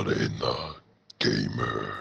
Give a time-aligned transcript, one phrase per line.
[0.00, 0.76] Arena
[1.20, 1.92] Gamer.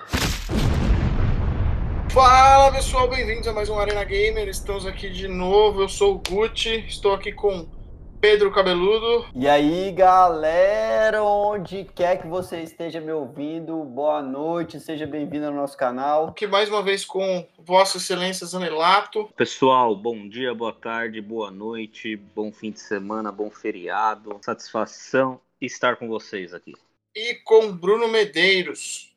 [2.09, 4.47] Fala pessoal, bem-vindos a mais um Arena Gamer.
[4.47, 5.81] Estamos aqui de novo.
[5.81, 7.67] Eu sou o Gucci, estou aqui com
[8.23, 9.25] Pedro Cabeludo.
[9.35, 15.53] E aí, galera, onde quer que você esteja me ouvindo, boa noite, seja bem-vindo ao
[15.53, 16.29] nosso canal.
[16.29, 19.27] Aqui mais uma vez com Vossa Excelência Zanelato.
[19.35, 24.39] Pessoal, bom dia, boa tarde, boa noite, bom fim de semana, bom feriado.
[24.41, 26.71] Satisfação estar com vocês aqui.
[27.13, 29.12] E com Bruno Medeiros.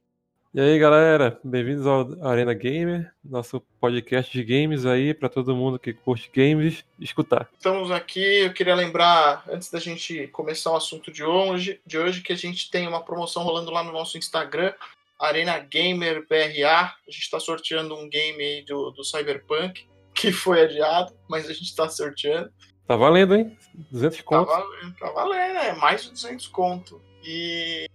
[0.57, 5.79] E aí, galera, bem-vindos ao Arena Gamer, nosso podcast de games aí para todo mundo
[5.79, 7.47] que curte games escutar.
[7.53, 12.23] Estamos aqui, eu queria lembrar, antes da gente começar o assunto de hoje, de hoje
[12.23, 14.73] que a gente tem uma promoção rolando lá no nosso Instagram,
[15.21, 16.95] Arena Gamer BRA.
[17.07, 21.53] A gente está sorteando um game aí do, do Cyberpunk, que foi adiado, mas a
[21.53, 22.51] gente está sorteando.
[22.89, 23.55] Tá valendo, hein?
[23.91, 24.49] 200 conto.
[24.49, 27.03] Tá valendo, tá valendo, é mais de 200 conto.
[27.23, 27.87] E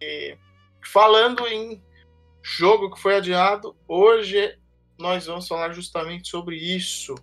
[0.83, 1.81] falando em
[2.41, 3.75] jogo que foi adiado.
[3.87, 4.57] Hoje
[4.97, 7.15] nós vamos falar justamente sobre isso.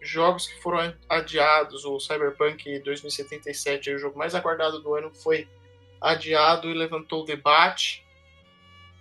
[0.00, 5.48] Jogos que foram adiados, o Cyberpunk 2077, o jogo mais aguardado do ano, foi
[6.00, 8.04] adiado e levantou o debate.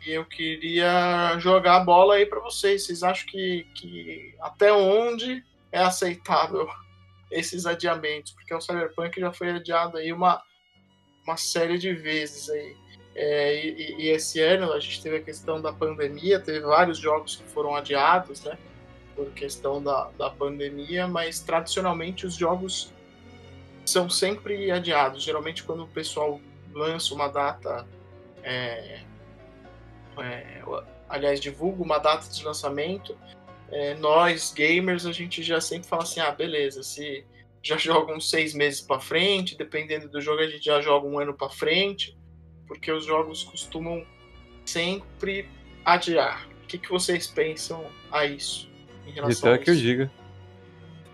[0.05, 2.85] E eu queria jogar a bola aí para vocês.
[2.85, 6.67] Vocês acham que, que até onde é aceitável
[7.31, 8.31] esses adiamentos?
[8.31, 10.41] Porque o Cyberpunk já foi adiado aí uma,
[11.23, 12.75] uma série de vezes aí.
[13.19, 17.37] É, e, e, esse ano a gente teve a questão da pandemia, teve vários jogos
[17.37, 18.55] que foram adiados, né?
[19.15, 22.93] Por questão da, da pandemia, mas tradicionalmente os jogos
[23.83, 25.23] são sempre adiados.
[25.23, 26.39] Geralmente quando o pessoal
[26.71, 27.87] lança uma data,
[28.43, 29.01] é,
[30.19, 30.61] é,
[31.09, 33.17] aliás, divulga uma data de lançamento,
[33.71, 37.25] é, nós gamers a gente já sempre fala assim, ah, beleza, se
[37.63, 41.17] já joga uns seis meses para frente, dependendo do jogo a gente já joga um
[41.17, 42.15] ano para frente
[42.67, 44.05] porque os jogos costumam
[44.65, 45.47] sempre
[45.85, 46.47] adiar.
[46.63, 48.69] O que, que vocês pensam a isso?
[49.07, 50.11] Em relação isso é que eu diga.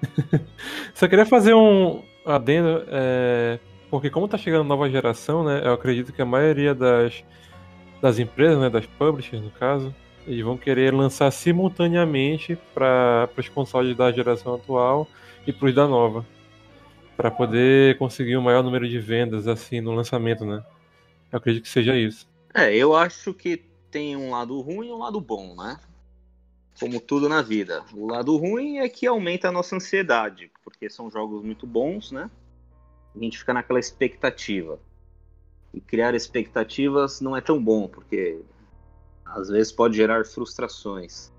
[0.94, 3.60] Só queria fazer um adendo, é,
[3.90, 7.24] porque como está chegando nova geração, né, eu acredito que a maioria das,
[8.02, 9.94] das empresas, né, das publishers no caso,
[10.26, 15.08] eles vão querer lançar simultaneamente para os consoles da geração atual
[15.46, 16.26] e para os da nova,
[17.16, 20.64] para poder conseguir um maior número de vendas assim no lançamento, né?
[21.34, 22.30] Eu acredito que seja isso.
[22.54, 23.58] É, eu acho que
[23.90, 25.80] tem um lado ruim e um lado bom, né?
[26.80, 27.84] Como tudo na vida.
[27.92, 32.30] O lado ruim é que aumenta a nossa ansiedade, porque são jogos muito bons, né?
[33.16, 34.80] A gente fica naquela expectativa.
[35.74, 38.40] E criar expectativas não é tão bom, porque
[39.26, 41.33] às vezes pode gerar frustrações.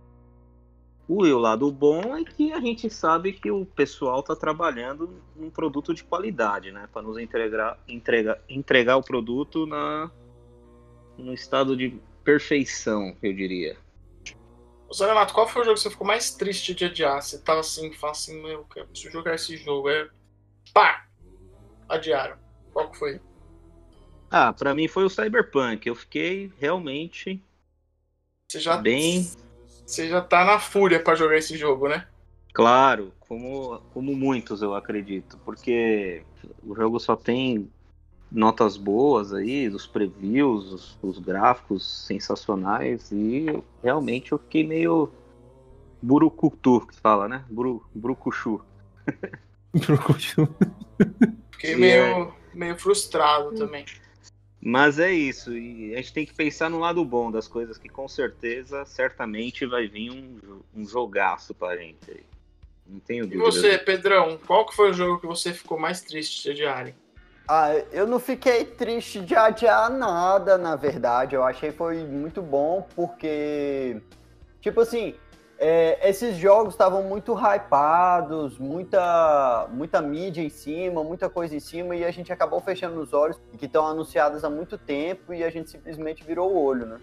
[1.07, 5.51] O, o lado bom é que a gente sabe que o pessoal está trabalhando num
[5.51, 6.89] produto de qualidade, né?
[6.93, 10.11] Para nos entregar, entregar, entregar o produto na,
[11.19, 13.77] no estado de perfeição, eu diria.
[14.95, 17.21] Zé Renato, qual foi o jogo que você ficou mais triste de adiar?
[17.21, 19.89] Você tava assim, fala assim, meu, eu preciso jogar esse jogo.
[19.89, 20.09] Aí,
[20.73, 21.07] pá!
[21.89, 22.39] Adiaram.
[22.73, 23.21] Qual que foi?
[24.31, 25.87] Ah, para mim foi o Cyberpunk.
[25.87, 27.43] Eu fiquei realmente
[28.49, 29.29] você já bem
[29.85, 32.07] você já tá na fúria para jogar esse jogo, né?
[32.53, 36.23] Claro, como, como muitos eu acredito, porque
[36.63, 37.69] o jogo só tem
[38.31, 43.47] notas boas aí, dos previews, os, os gráficos sensacionais e
[43.83, 45.11] realmente eu fiquei meio
[46.03, 47.45] burucutu, que fala, né?
[47.49, 48.61] Buru, burucuchu.
[49.75, 50.49] burucuchu.
[51.53, 53.85] Fiquei meio, meio frustrado também.
[54.67, 57.87] Mas é isso, e a gente tem que pensar no lado bom das coisas, que
[57.87, 62.25] com certeza, certamente vai vir um, um jogaço pra gente aí.
[62.87, 63.43] Não tenho dúvida.
[63.43, 66.95] E você, Pedrão, qual que foi o jogo que você ficou mais triste de adiar?
[67.47, 71.35] Ah, eu não fiquei triste de adiar nada, na verdade.
[71.35, 74.01] Eu achei que foi muito bom, porque,
[74.63, 75.15] tipo assim,
[75.59, 81.95] é, esses jogos estavam muito hypados, muita, muita mídia em cima, muita coisa em cima,
[81.95, 85.51] e a gente acabou fechando os olhos, que estão anunciados há muito tempo, e a
[85.51, 86.99] gente simplesmente virou o olho, né?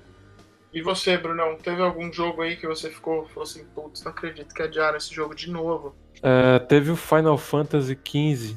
[0.73, 4.53] E você, Brunão, teve algum jogo aí que você ficou, falou assim, putz, não acredito
[4.53, 5.93] que adiaram esse jogo de novo?
[6.23, 8.55] É, teve o Final Fantasy XV.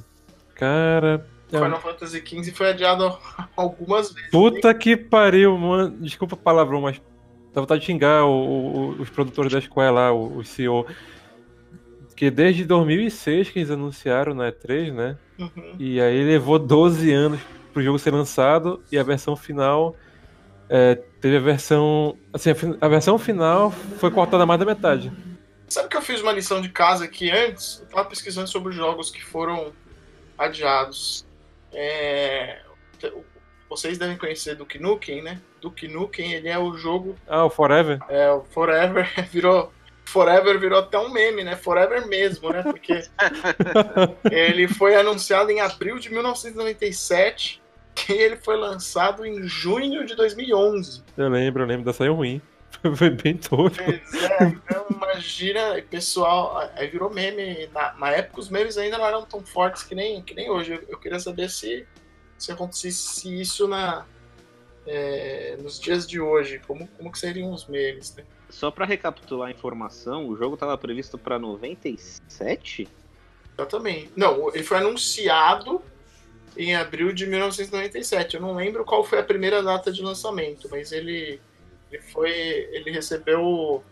[0.55, 3.19] Cara, é Final Fantasy XV foi adiado
[3.56, 4.31] algumas vezes.
[4.31, 4.79] Puta hein?
[4.79, 5.97] que pariu, mano.
[5.99, 7.00] Desculpa a palavrão, mas
[7.54, 10.84] Dá vontade de xingar o, o, os produtores da Square lá, o, o CEO.
[12.16, 15.16] Que desde 2006 que eles anunciaram na E3, né?
[15.38, 15.76] Uhum.
[15.78, 17.40] E aí levou 12 anos
[17.72, 19.96] pro jogo ser lançado e a versão final
[20.68, 22.18] é, teve a versão.
[22.32, 22.54] Assim, a,
[22.86, 25.12] a, versão final foi cortada mais da metade.
[25.68, 27.80] Sabe que eu fiz uma lição de casa aqui antes?
[27.80, 29.72] Eu tava pesquisando sobre jogos que foram
[30.36, 31.24] adiados.
[31.72, 32.60] É,
[33.69, 35.40] vocês devem conhecer Duke Nukem, né?
[35.61, 37.16] Duke Nukem, ele é o jogo...
[37.26, 37.99] Ah, o Forever?
[38.08, 39.72] É, o Forever virou...
[40.06, 41.56] Forever virou até um meme, né?
[41.56, 42.62] Forever mesmo, né?
[42.62, 43.02] Porque
[44.31, 47.62] ele foi anunciado em abril de 1997
[48.08, 51.02] e ele foi lançado em junho de 2011.
[51.16, 52.40] Eu lembro, eu lembro da saiu ruim.
[52.96, 53.82] Foi bem tosco.
[53.82, 57.69] Pois é, então imagina, pessoal, aí virou meme.
[57.72, 60.72] Na, na, época os memes ainda não eram tão fortes que nem, que nem hoje.
[60.72, 61.87] Eu, eu queria saber se,
[62.38, 64.06] se acontecesse isso na,
[64.86, 68.25] é, nos dias de hoje, como, como que seriam os memes, né?
[68.50, 72.88] Só para recapitular a informação, o jogo estava previsto para 97?
[73.56, 74.12] Exatamente.
[74.14, 75.82] Não, ele foi anunciado
[76.56, 78.37] em abril de 1997.
[78.37, 81.40] Eu não lembro qual foi a primeira data de lançamento, mas ele,
[81.90, 82.30] ele foi.
[82.30, 83.82] ele recebeu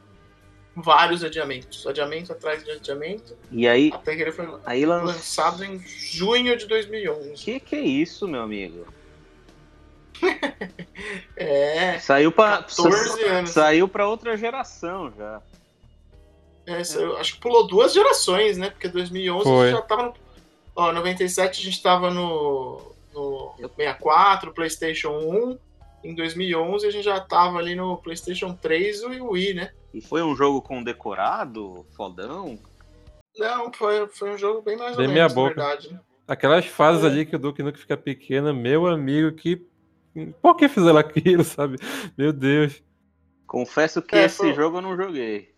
[0.74, 1.86] vários adiamentos.
[1.86, 3.36] Adiamento atrás de adiamento.
[3.50, 3.90] E aí.
[3.92, 7.34] Até que ele foi aí lançado em junho de 2011.
[7.34, 8.86] Que que é isso, meu amigo?
[11.36, 11.98] é.
[11.98, 13.50] Saiu para 14 anos.
[13.50, 15.42] Saiu para outra geração já.
[16.66, 17.20] É, é.
[17.20, 18.70] acho que pulou duas gerações, né?
[18.70, 19.70] Porque 2011 Foi.
[19.70, 20.14] já tava no.
[20.74, 25.58] Ó, 97 a gente tava no, no 64, PlayStation 1.
[26.04, 29.72] Em 2011 a gente já tava ali no PlayStation 3 e o Wii, né?
[29.92, 32.58] E foi um jogo com decorado, fodão?
[33.36, 35.54] Não, foi, foi um jogo bem mais bem ou menos, boca.
[35.54, 35.92] verdade.
[35.92, 36.00] Né?
[36.26, 37.06] Aquelas fases é.
[37.06, 39.66] ali que o Duke Nukem fica pequena, meu amigo, que
[40.40, 41.78] por que fizeram aquilo, sabe?
[42.16, 42.82] Meu Deus.
[43.46, 44.54] Confesso que é, esse foi...
[44.54, 45.52] jogo eu não joguei.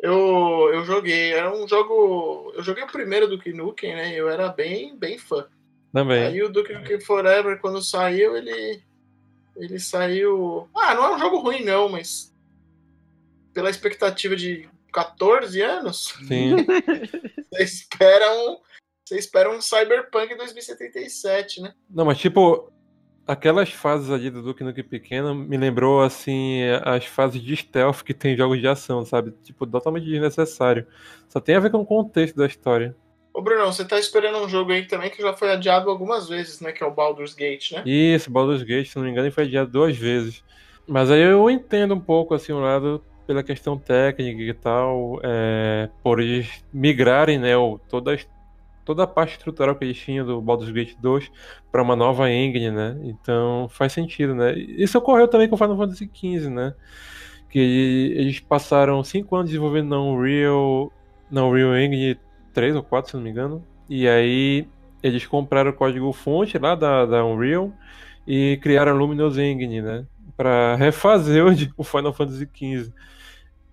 [0.00, 2.52] Eu, eu joguei, era um jogo.
[2.54, 4.14] Eu joguei o primeiro do Nukem, né?
[4.14, 5.46] Eu era bem, bem fã.
[5.92, 6.22] Também.
[6.24, 8.82] Aí o Duke Nukem Forever, quando saiu, ele.
[9.56, 10.68] Ele saiu.
[10.74, 12.33] Ah, não é um jogo ruim, não, mas.
[13.54, 16.14] Pela expectativa de 14 anos.
[16.26, 16.56] Sim.
[17.50, 18.58] você espera um.
[19.06, 21.74] Você espera um Cyberpunk 2077, né?
[21.90, 22.72] Não, mas tipo,
[23.26, 28.12] Aquelas fases ali do Duke Nukem pequeno me lembrou, assim, as fases de stealth que
[28.12, 29.32] tem em jogos de ação, sabe?
[29.42, 30.86] Tipo, totalmente desnecessário.
[31.26, 32.94] Só tem a ver com o contexto da história.
[33.32, 36.60] Ô, Bruno, você tá esperando um jogo aí também que já foi adiado algumas vezes,
[36.60, 36.70] né?
[36.70, 37.82] Que é o Baldur's Gate, né?
[37.86, 40.44] Isso, Baldur's Gate, se não me engano, foi adiado duas vezes.
[40.86, 45.88] Mas aí eu entendo um pouco, assim, o lado pela questão técnica e tal, é,
[46.02, 47.52] por eles migrarem, né,
[47.88, 48.18] toda a
[48.84, 51.30] toda a parte estrutural que eles tinham do Baldur's Gate 2
[51.72, 52.96] para uma nova engine, né?
[53.02, 54.54] Então faz sentido, né?
[54.58, 56.74] Isso ocorreu também com Final Fantasy XV, né?
[57.48, 60.92] Que eles passaram 5 anos desenvolvendo na Unreal,
[61.30, 62.18] na Unreal Engine
[62.52, 63.64] 3 ou 4, se não me engano.
[63.88, 64.68] E aí
[65.02, 67.72] eles compraram o código fonte lá da, da Unreal
[68.26, 70.06] e criaram a Luminous Engine, né?
[70.36, 71.44] Para refazer
[71.76, 72.92] o Final Fantasy XV.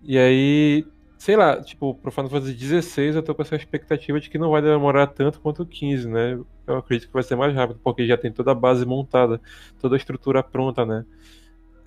[0.04, 0.84] E aí
[1.22, 4.50] sei lá, tipo, pro Final Fantasy XVI eu tô com essa expectativa de que não
[4.50, 6.36] vai demorar tanto quanto o 15, né?
[6.66, 9.40] Eu acredito que vai ser mais rápido, porque já tem toda a base montada,
[9.80, 11.04] toda a estrutura pronta, né?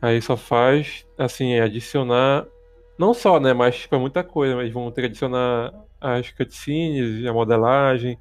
[0.02, 2.46] Aí só faz, assim, adicionar,
[2.98, 7.26] não só, né, mas tipo, é muita coisa, mas vão ter que adicionar as cutscenes,
[7.26, 8.18] a modelagem,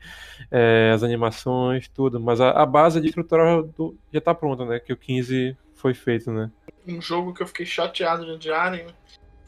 [0.51, 4.81] é, as animações, tudo, mas a, a base de estrutura do, já tá pronta, né?
[4.81, 6.51] Que o 15 foi feito, né?
[6.89, 8.87] Um jogo que eu fiquei chateado de adiarem,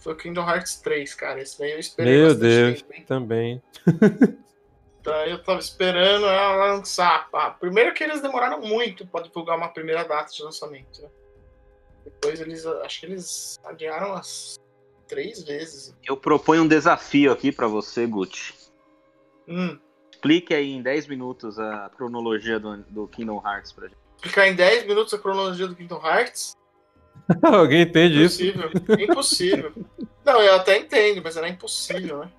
[0.07, 1.41] foi o Kingdom Hearts 3, cara.
[1.41, 3.61] Esse daí eu esperei Meu Deus, tempo, também.
[5.03, 7.29] Daí eu tava esperando ela lançar.
[7.29, 7.51] Pá.
[7.51, 11.03] Primeiro que eles demoraram muito para divulgar uma primeira data de lançamento.
[11.03, 11.09] Né?
[12.05, 14.57] Depois eles, acho que eles adiaram as
[15.09, 15.93] três vezes.
[16.05, 18.55] Eu proponho um desafio aqui para você, Gucci.
[19.49, 19.79] Hum.
[20.13, 23.99] Explique aí em 10 minutos a cronologia do, do Kingdom Hearts pra gente.
[24.17, 26.57] Explicar em 10 minutos a cronologia do Kingdom Hearts?
[27.43, 28.71] Alguém entende impossível.
[28.73, 29.03] isso?
[29.03, 29.73] Impossível.
[30.27, 32.31] Não, eu até entendo, mas era impossível, né?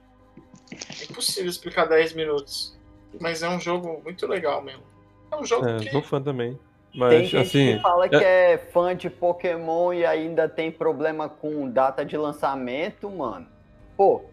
[0.99, 2.77] É impossível explicar 10 minutos.
[3.17, 4.83] Mas é um jogo muito legal mesmo.
[5.31, 5.89] É um jogo é, que...
[5.89, 6.59] sou fã também.
[6.93, 8.09] Mas, tem gente assim, que fala é...
[8.09, 13.47] que é fã de Pokémon e ainda tem problema com data de lançamento, mano.
[13.95, 14.25] Pô,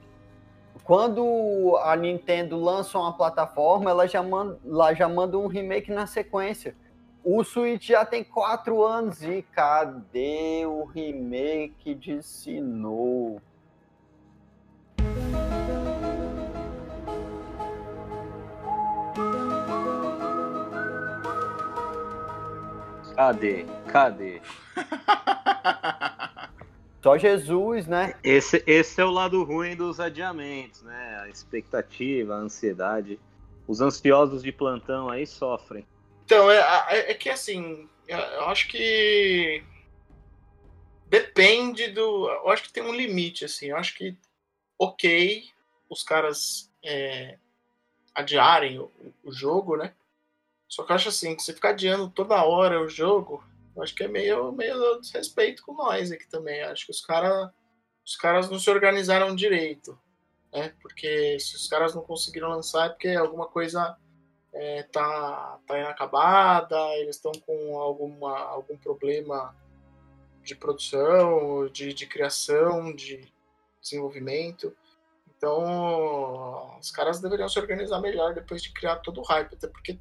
[0.83, 6.09] quando a Nintendo lança uma plataforma, ela já manda, ela já manda um remake na
[6.09, 6.75] sequência.
[7.27, 13.41] O Switch já tem quatro anos e cadê o remake de Sinnoh?
[23.17, 23.65] Cadê?
[23.87, 24.43] Cadê?
[27.03, 28.17] Só Jesus, né?
[28.23, 31.21] Esse, esse é o lado ruim dos adiamentos, né?
[31.23, 33.19] A expectativa, a ansiedade.
[33.67, 35.87] Os ansiosos de plantão aí sofrem.
[36.25, 39.63] Então, é, é, é que assim, eu acho que
[41.07, 42.29] depende do.
[42.29, 43.67] Eu acho que tem um limite, assim.
[43.67, 44.17] Eu acho que,
[44.79, 45.49] ok,
[45.89, 47.39] os caras é,
[48.15, 48.91] adiarem o,
[49.23, 49.95] o jogo, né?
[50.69, 53.45] Só que eu acho assim, que você ficar adiando toda hora o jogo,
[53.77, 56.61] eu acho que é meio, meio desrespeito com nós aqui também.
[56.61, 57.53] Eu acho que os, cara,
[58.05, 59.99] os caras não se organizaram direito,
[60.53, 60.75] né?
[60.81, 63.97] Porque se os caras não conseguiram lançar é porque alguma coisa
[64.55, 69.55] é, tá, tá inacabada, eles estão com alguma, algum problema
[70.43, 73.21] de produção, de, de criação, de
[73.81, 74.75] desenvolvimento.
[75.37, 79.99] Então, os caras deveriam se organizar melhor depois de criar todo o hype, até porque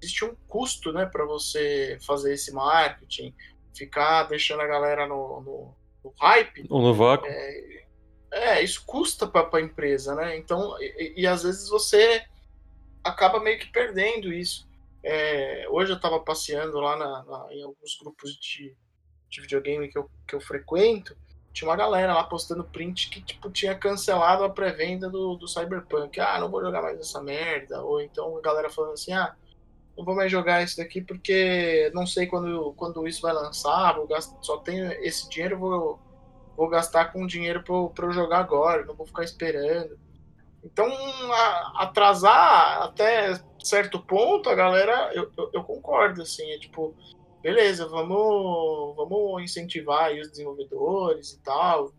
[0.00, 3.34] existe um custo, né, para você fazer esse marketing,
[3.74, 5.74] ficar deixando a galera no, no,
[6.04, 6.66] no hype.
[6.70, 7.26] Ou no vácuo.
[7.26, 7.84] É,
[8.30, 10.36] é isso custa para a empresa, né?
[10.36, 12.24] Então, e, e, às vezes você
[13.02, 14.68] acaba meio que perdendo isso.
[15.02, 18.76] É, hoje eu estava passeando lá na, na, em alguns grupos de,
[19.28, 21.16] de videogame que eu, que eu frequento,
[21.52, 26.20] tinha uma galera lá postando print que tipo, tinha cancelado a pré-venda do, do Cyberpunk.
[26.20, 27.82] Ah, não vou jogar mais essa merda.
[27.82, 29.34] Ou então a galera falando assim, ah,
[29.96, 34.06] não vou mais jogar isso daqui porque não sei quando, quando isso vai lançar, vou
[34.06, 35.98] gastar, só tenho esse dinheiro, vou,
[36.56, 39.98] vou gastar com dinheiro para eu jogar agora, não vou ficar esperando.
[40.62, 40.88] Então,
[41.32, 46.94] a, atrasar até certo ponto, a galera, eu, eu, eu, concordo, assim, é tipo,
[47.42, 51.92] beleza, vamos, vamos incentivar os desenvolvedores e tal.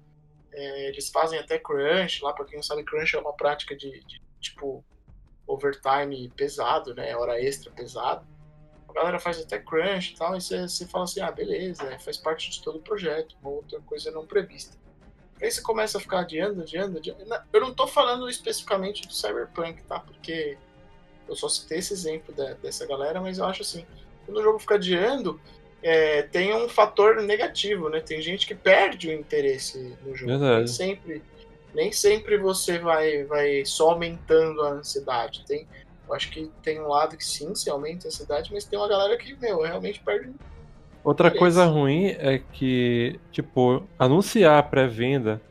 [0.51, 4.03] É, eles fazem até crunch, lá para quem não sabe, crunch é uma prática de,
[4.05, 4.83] de tipo,
[5.47, 7.15] overtime pesado, né?
[7.15, 8.27] Hora extra pesado.
[8.87, 12.17] A galera faz até crunch e tal, e você fala assim, ah, beleza, é, faz
[12.17, 14.77] parte de todo o projeto, uma outra coisa não prevista.
[15.41, 17.23] Aí você começa a ficar adiando, adiando, adiando.
[17.53, 19.99] Eu não tô falando especificamente do Cyberpunk, tá?
[19.99, 20.57] Porque
[21.27, 23.85] eu só citei esse exemplo da, dessa galera, mas eu acho assim,
[24.25, 25.39] quando o jogo fica adiando,
[25.81, 28.01] é, tem um fator negativo, né?
[28.01, 30.31] Tem gente que perde o interesse no jogo.
[30.31, 30.57] Verdade.
[30.57, 31.23] Nem sempre
[31.73, 35.45] nem sempre você vai, vai só aumentando a ansiedade.
[35.45, 35.67] Tem,
[36.07, 38.87] eu acho que tem um lado que sim, se aumenta a ansiedade, mas tem uma
[38.87, 40.33] galera que, meu, realmente perde.
[41.03, 45.41] Outra coisa ruim é que, tipo, anunciar a pré-venda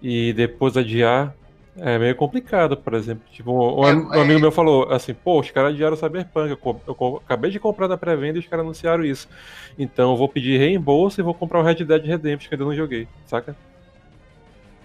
[0.00, 1.34] e depois adiar
[1.80, 3.24] é meio complicado, por exemplo.
[3.30, 4.42] Tipo, um, é, um amigo é...
[4.42, 7.96] meu falou assim, pô, os caras adiaram o Cyberpunk, eu, eu, acabei de comprar da
[7.96, 9.28] pré-venda e os caras anunciaram isso.
[9.78, 12.64] Então eu vou pedir reembolso e vou comprar o Red Dead Redemption que eu ainda
[12.64, 13.56] não joguei, saca?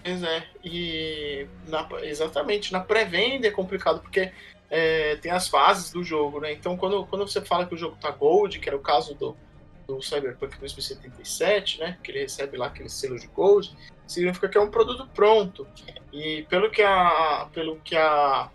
[0.04, 4.32] Pois é, e na, exatamente, na pré-venda é complicado, porque
[4.70, 6.52] é, tem as fases do jogo, né?
[6.52, 9.36] Então quando, quando você fala que o jogo tá Gold, que era o caso do,
[9.88, 11.98] do Cyberpunk 2077, né?
[12.04, 13.76] Que ele recebe lá aquele selo de Gold,
[14.08, 15.68] significa que é um produto pronto.
[16.12, 17.48] E pelo que a.
[17.54, 18.50] Pelo que a.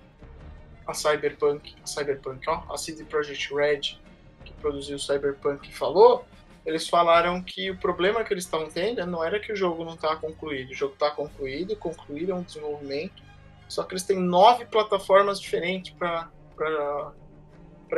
[0.86, 3.98] A Cyberpunk, a Cyberpunk, ó, a CD Projekt Red,
[4.42, 6.24] que produziu o Cyberpunk, falou,
[6.64, 9.94] eles falaram que o problema que eles estavam tendo não era que o jogo não
[9.94, 10.70] estava concluído.
[10.70, 13.22] O jogo está concluído, concluíram o desenvolvimento,
[13.68, 16.30] só que eles têm nove plataformas diferentes para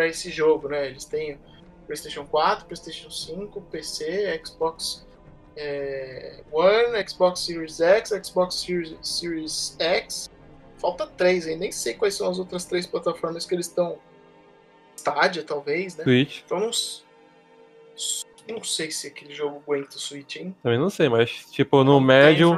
[0.08, 0.88] esse jogo, né?
[0.88, 1.38] Eles têm
[1.90, 5.04] PlayStation 4, PlayStation 5, PC, Xbox
[5.56, 10.30] é, One, Xbox Series X, Xbox Series, Series X.
[10.78, 13.98] Falta três, aí nem sei quais são as outras três plataformas que eles estão.
[14.96, 16.04] Stadia, talvez, né?
[16.04, 16.42] Switch.
[16.46, 16.70] Então não
[18.48, 20.54] não sei se aquele jogo aguenta o Switch, hein?
[20.62, 22.56] Também não sei, mas tipo, no não médio.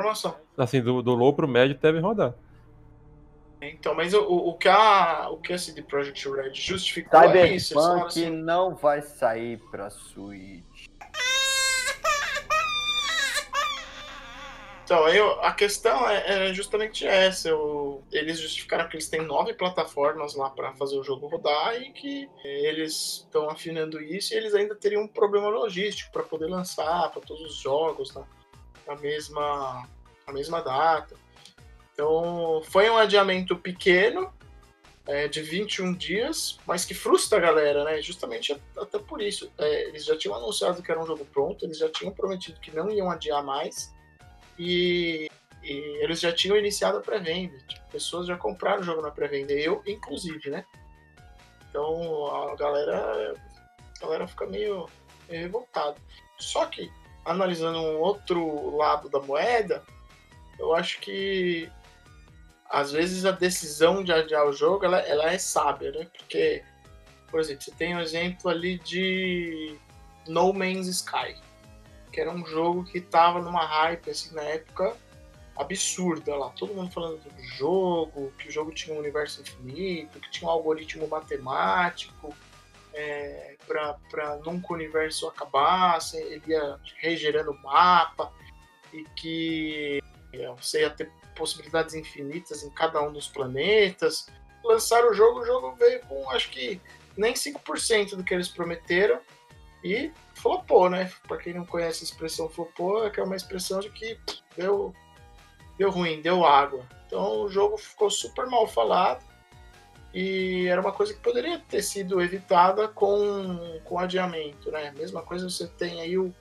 [0.59, 2.35] Assim, do, do low pro médio deve rodar.
[3.63, 7.55] Então, mas o, o, que a, o que a CD Projekt Red justificou Cyberpunk é
[7.55, 7.79] isso.
[7.79, 10.87] Assim, não vai sair pra Switch.
[14.85, 17.49] Então, eu, a questão é, é justamente essa.
[17.49, 21.93] Eu, eles justificaram que eles têm nove plataformas lá para fazer o jogo rodar e
[21.93, 27.11] que eles estão afinando isso e eles ainda teriam um problema logístico para poder lançar
[27.13, 28.25] para todos os jogos na,
[28.89, 29.89] na, mesma,
[30.27, 31.22] na mesma data.
[32.03, 34.33] Então, foi um adiamento pequeno,
[35.07, 38.03] é, de 21 dias, mas que frustra a galera, né?
[38.03, 39.49] Justamente até por isso.
[39.57, 42.75] É, eles já tinham anunciado que era um jogo pronto, eles já tinham prometido que
[42.75, 43.95] não iam adiar mais
[44.59, 45.31] e,
[45.63, 45.71] e
[46.03, 47.57] eles já tinham iniciado a pré-venda.
[47.69, 50.65] Tipo, pessoas já compraram o jogo na pré-venda, eu inclusive, né?
[51.71, 53.37] Então a galera,
[53.97, 54.89] a galera fica meio,
[55.29, 55.97] meio revoltada.
[56.37, 56.91] Só que,
[57.25, 59.85] analisando um outro lado da moeda,
[60.59, 61.71] eu acho que
[62.73, 66.09] às vezes a decisão de adiar o jogo ela, ela é sábia, né?
[66.17, 66.65] Porque,
[67.31, 69.79] por exemplo, você tem um exemplo ali de
[70.27, 71.37] No Man's Sky
[72.13, 74.95] que era um jogo que tava numa hype, assim, na época
[75.57, 76.51] absurda lá.
[76.51, 80.53] Todo mundo falando do jogo, que o jogo tinha um universo infinito, que tinha um
[80.53, 82.35] algoritmo matemático
[82.93, 88.31] é, para nunca o universo acabasse, ele ia regerando o mapa
[88.93, 90.03] e que
[90.59, 94.27] você ia ter possibilidades infinitas em cada um dos planetas
[94.65, 96.81] lançaram o jogo, o jogo veio com acho que
[97.17, 99.21] nem 5% do que eles prometeram
[99.85, 101.11] e flopou, né?
[101.27, 104.19] Pra quem não conhece a expressão flopou, é que é uma expressão de que
[104.57, 104.95] deu,
[105.77, 106.87] deu ruim, deu água.
[107.07, 109.25] Então o jogo ficou super mal falado
[110.15, 114.93] e era uma coisa que poderia ter sido evitada com, com adiamento, né?
[114.97, 116.33] Mesma coisa você tem aí o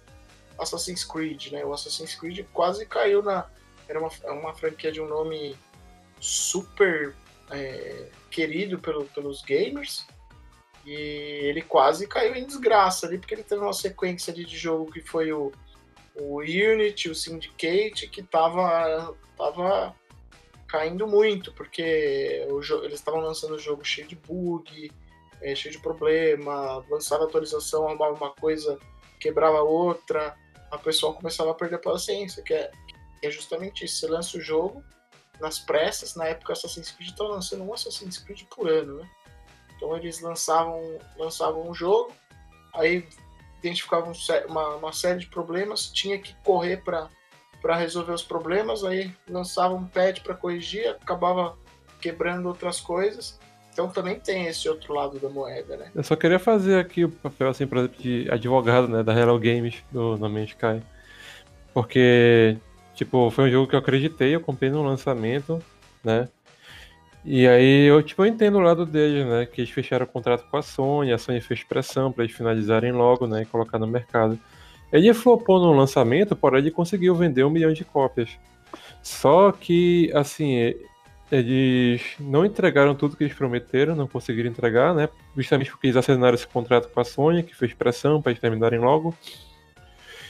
[0.60, 1.66] Assassin's Creed, né?
[1.66, 3.50] O Assassin's Creed quase caiu na.
[3.92, 5.56] Era uma, uma franquia de um nome
[6.20, 7.14] super
[7.50, 10.08] é, querido pelo, pelos gamers.
[10.86, 15.02] E ele quase caiu em desgraça ali, porque ele teve uma sequência de jogo que
[15.02, 15.52] foi o,
[16.16, 19.94] o Unity, o Syndicate, que tava, tava
[20.68, 24.90] caindo muito, porque eles estavam lançando o jogo cheio de bug,
[25.42, 28.80] é, cheio de problema, lançava atualização, arrumava uma coisa,
[29.20, 30.36] quebrava outra,
[30.72, 32.72] a pessoa começava a perder a paciência, que é,
[33.22, 34.00] que é justamente isso.
[34.00, 34.84] Você lança o jogo
[35.40, 39.10] nas pressas, na época Assassin's Creed estava lançando um Assassin's Creed por ano, né?
[39.76, 42.12] Então eles lançavam, lançavam um jogo,
[42.74, 43.08] aí
[43.60, 44.12] identificavam
[44.48, 47.10] uma, uma série de problemas, tinha que correr para
[47.62, 51.56] para resolver os problemas, aí lançava um patch para corrigir, acabava
[52.02, 53.40] quebrando outras coisas.
[53.72, 55.92] Então também tem esse outro lado da moeda, né?
[55.94, 59.76] Eu só queria fazer aqui o papel, assim, exemplo, de advogado, né, da Hello Games,
[59.92, 60.82] do No Sky.
[61.74, 62.58] Porque,
[63.02, 65.60] tipo, foi um jogo que eu acreditei, eu comprei no lançamento,
[66.04, 66.30] né?
[67.26, 69.46] E aí eu, tipo, eu entendo o lado deles, né?
[69.48, 72.92] Que eles fecharam o contrato com a Sony, a Sony fez pressão para eles finalizarem
[72.92, 73.42] logo, né?
[73.42, 74.40] E colocar no mercado.
[74.94, 78.30] Ele flopou no lançamento, porém ele conseguiu vender um milhão de cópias.
[79.02, 80.76] Só que, assim,
[81.32, 85.10] eles não entregaram tudo que eles prometeram, não conseguiram entregar, né?
[85.36, 88.80] Justamente porque eles assinaram esse contrato com a Sony, que fez pressão para eles terminarem
[88.80, 89.16] logo.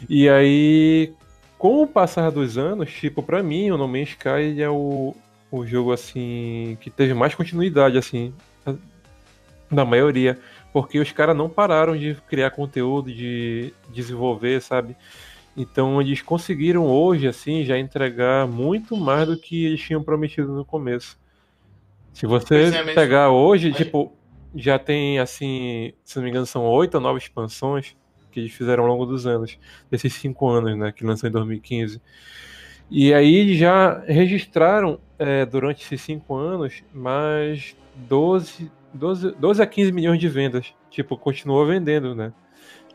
[0.09, 1.13] E aí,
[1.61, 5.15] com o passar dos anos, tipo, para mim, o No Man's Sky é o,
[5.51, 8.33] o jogo, assim, que teve mais continuidade, assim,
[9.69, 10.39] da maioria
[10.73, 14.95] porque os caras não pararam de criar conteúdo, de desenvolver, sabe?
[15.55, 20.63] Então eles conseguiram hoje, assim, já entregar muito mais do que eles tinham prometido no
[20.63, 21.19] começo.
[22.13, 24.13] Se você é, pegar hoje, tipo,
[24.55, 27.95] já tem, assim, se não me engano, são oito ou nove expansões
[28.31, 32.01] que eles fizeram ao longo dos anos, desses cinco anos, né, que lançou em 2015.
[32.89, 39.91] E aí já registraram, é, durante esses cinco anos, mais 12, 12, 12 a 15
[39.91, 40.73] milhões de vendas.
[40.89, 42.33] Tipo, continuou vendendo, né?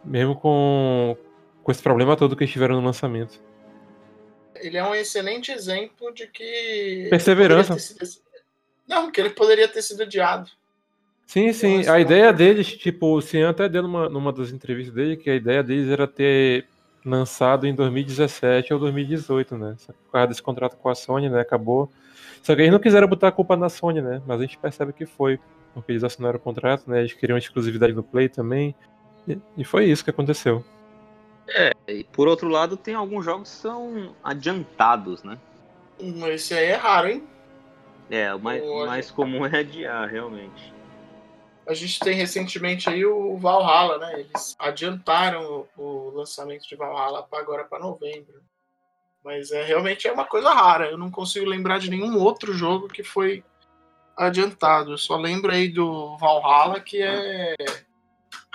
[0.04, 1.16] Mesmo com,
[1.62, 3.40] com esse problema todo que eles tiveram no lançamento.
[4.56, 7.06] Ele é um excelente exemplo de que.
[7.08, 7.78] Perseverança.
[7.78, 8.06] Sido...
[8.86, 10.50] Não, que ele poderia ter sido adiado.
[11.26, 11.88] Sim, sim.
[11.88, 15.34] A ideia deles, tipo, o Cian até deu numa, numa das entrevistas dele que a
[15.34, 16.66] ideia deles era ter
[17.04, 19.76] lançado em 2017 ou 2018, né?
[19.86, 21.40] Por causa desse contrato com a Sony, né?
[21.40, 21.90] Acabou.
[22.42, 24.22] Só que eles não quiseram botar a culpa na Sony, né?
[24.24, 25.38] Mas a gente percebe que foi
[25.74, 27.00] porque eles assinaram o contrato, né?
[27.00, 28.74] Eles queriam exclusividade no Play também.
[29.28, 30.64] E, e foi isso que aconteceu.
[31.48, 35.38] É, e por outro lado, tem alguns jogos que são adiantados, né?
[36.32, 37.22] Esse aí é raro, hein?
[38.10, 40.75] É, o mais, o mais comum é adiar, realmente.
[41.66, 44.20] A gente tem recentemente aí o Valhalla, né?
[44.20, 48.40] Eles adiantaram o, o lançamento de Valhalla para agora para novembro.
[49.24, 50.88] Mas é realmente é uma coisa rara.
[50.88, 53.42] Eu não consigo lembrar de nenhum outro jogo que foi
[54.16, 54.92] adiantado.
[54.92, 57.56] Eu só lembro aí do Valhalla, que é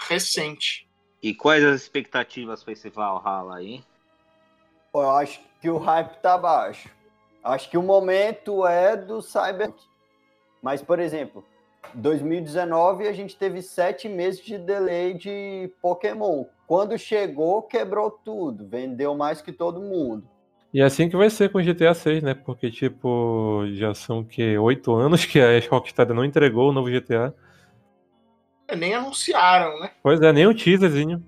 [0.08, 0.90] recente.
[1.22, 3.84] E quais as expectativas para esse Valhalla aí?
[4.94, 6.90] Eu acho que o hype tá baixo.
[7.44, 9.74] Acho que o momento é do Cyber.
[10.62, 11.46] Mas, por exemplo,
[11.94, 16.46] 2019 a gente teve sete meses de delay de Pokémon.
[16.68, 20.28] Quando chegou, quebrou tudo, vendeu mais que todo mundo.
[20.74, 22.34] E é assim que vai ser com o GTA 6, né?
[22.34, 27.36] Porque, tipo, já são que oito anos que a Rockstar não entregou o novo GTA.
[28.70, 29.92] É, nem anunciaram, né?
[30.02, 31.22] Pois é, nem um teaserzinho.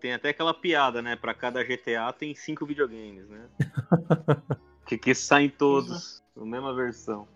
[0.00, 1.16] Tem até aquela piada, né?
[1.16, 3.48] Pra cada GTA tem cinco videogames, né?
[4.86, 7.26] que, que saem todos, na mesma versão.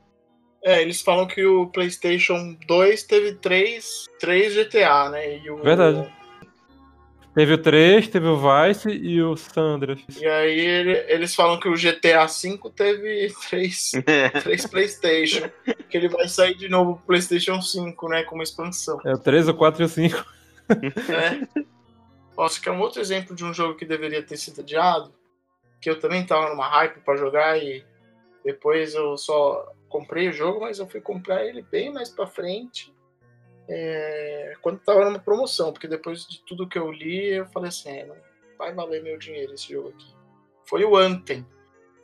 [0.63, 5.39] É, eles falam que o PlayStation 2 teve três, três GTA, né?
[5.39, 6.13] E o, Verdade.
[7.35, 10.01] Teve o 3, teve o Vice e o Sandras.
[10.21, 13.93] E aí ele, eles falam que o GTA V teve três,
[14.43, 15.49] três Playstation.
[15.89, 18.25] Que ele vai sair de novo pro Playstation 5, né?
[18.25, 19.01] Como expansão.
[19.05, 20.25] É o 3, o 4 e o 5.
[21.09, 21.63] É.
[22.43, 25.13] Acho que é um outro exemplo de um jogo que deveria ter sido adiado.
[25.81, 27.85] Que eu também tava numa hype para jogar e
[28.45, 32.95] depois eu só comprei o jogo, mas eu fui comprar ele bem mais para frente
[33.69, 37.91] é, quando estava numa promoção, porque depois de tudo que eu li, eu falei assim,
[37.91, 38.17] é, não
[38.57, 40.15] vai valer meu dinheiro esse jogo aqui.
[40.65, 41.47] Foi o Anthem.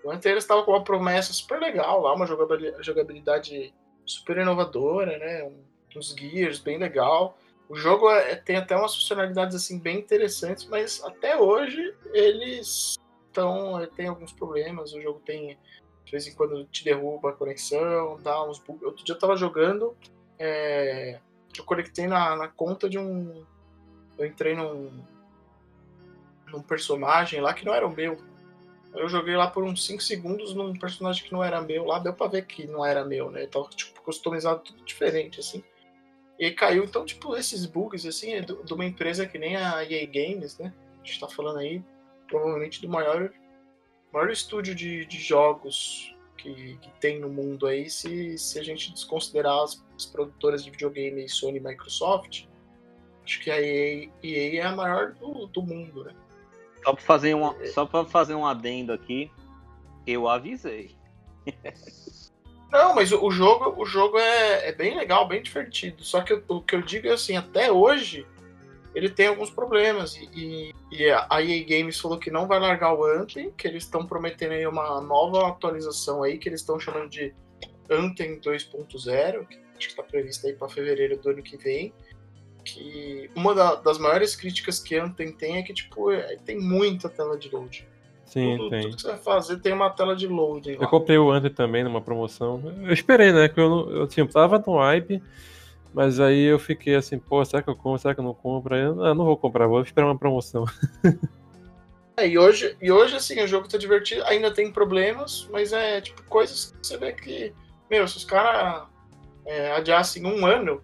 [0.05, 5.51] O Anthem estava com uma promessa super legal lá, uma jogabilidade super inovadora, né?
[5.97, 7.39] Uns gears bem legal.
[7.69, 12.97] O jogo é, tem até umas funcionalidades assim bem interessantes, mas até hoje eles
[13.27, 14.93] estão tem alguns problemas.
[14.93, 15.59] O jogo tem
[16.07, 18.83] de vez em quando te derruba a conexão, dá uns bugs.
[18.83, 19.95] Outro dia eu tava jogando,
[20.39, 21.19] é,
[21.59, 23.45] eu conectei na, na conta de um,
[24.17, 25.05] eu entrei num
[26.51, 28.19] num personagem lá que não era o meu.
[28.95, 32.15] Eu joguei lá por uns 5 segundos num personagem que não era meu lá, deu
[32.15, 33.47] pra ver que não era meu, né?
[33.47, 35.63] Tava tipo, customizado tudo diferente, assim.
[36.39, 40.07] E caiu, então, tipo, esses bugs, assim, é de uma empresa que nem a EA
[40.07, 40.73] Games, né?
[41.03, 41.83] A gente tá falando aí,
[42.29, 43.33] provavelmente, do maior,
[44.13, 48.93] maior estúdio de, de jogos que, que tem no mundo aí, se, se a gente
[48.93, 52.45] desconsiderar as, as produtoras de videogame Sony e Microsoft,
[53.25, 56.15] acho que a EA, EA é a maior do, do mundo, né?
[56.85, 59.31] Só pra fazer um, só pra fazer um adendo aqui,
[60.07, 60.95] eu avisei.
[62.71, 66.05] Não, mas o jogo, o jogo é, é bem legal, bem divertido.
[66.05, 68.27] Só que o que eu digo é assim, até hoje
[68.97, 70.17] ele tem alguns problemas.
[70.35, 74.07] E, e a EA Games falou que não vai largar o Anthem, que eles estão
[74.07, 77.35] prometendo aí uma nova atualização aí, que eles estão chamando de
[77.91, 81.93] Anthem 2.0, que acho que está prevista aí para fevereiro do ano que vem.
[82.65, 87.11] Que uma da, das maiores críticas que Anthem tem é que, tipo, é, tem muita
[87.11, 87.87] tela de load.
[88.25, 88.81] Sim, tudo, tem.
[88.81, 90.73] tudo que você vai fazer tem uma tela de loading.
[90.73, 90.87] Eu lá.
[90.89, 92.63] comprei o Anthem também numa promoção.
[92.83, 93.47] Eu esperei, né?
[93.47, 95.23] Que eu, não- eu tipo, tava no hype,
[95.97, 97.99] mas aí eu fiquei assim, pô, será que eu compro?
[97.99, 98.75] Será que eu não compro?
[98.75, 100.67] Aí eu ah, não vou comprar, vou esperar uma promoção.
[102.19, 106.01] É, e hoje, e hoje, assim, o jogo tá divertido, ainda tem problemas, mas é
[106.01, 107.53] tipo coisas que você vê que,
[107.91, 108.89] meu, se os caras
[109.45, 110.83] é, adiassem um ano,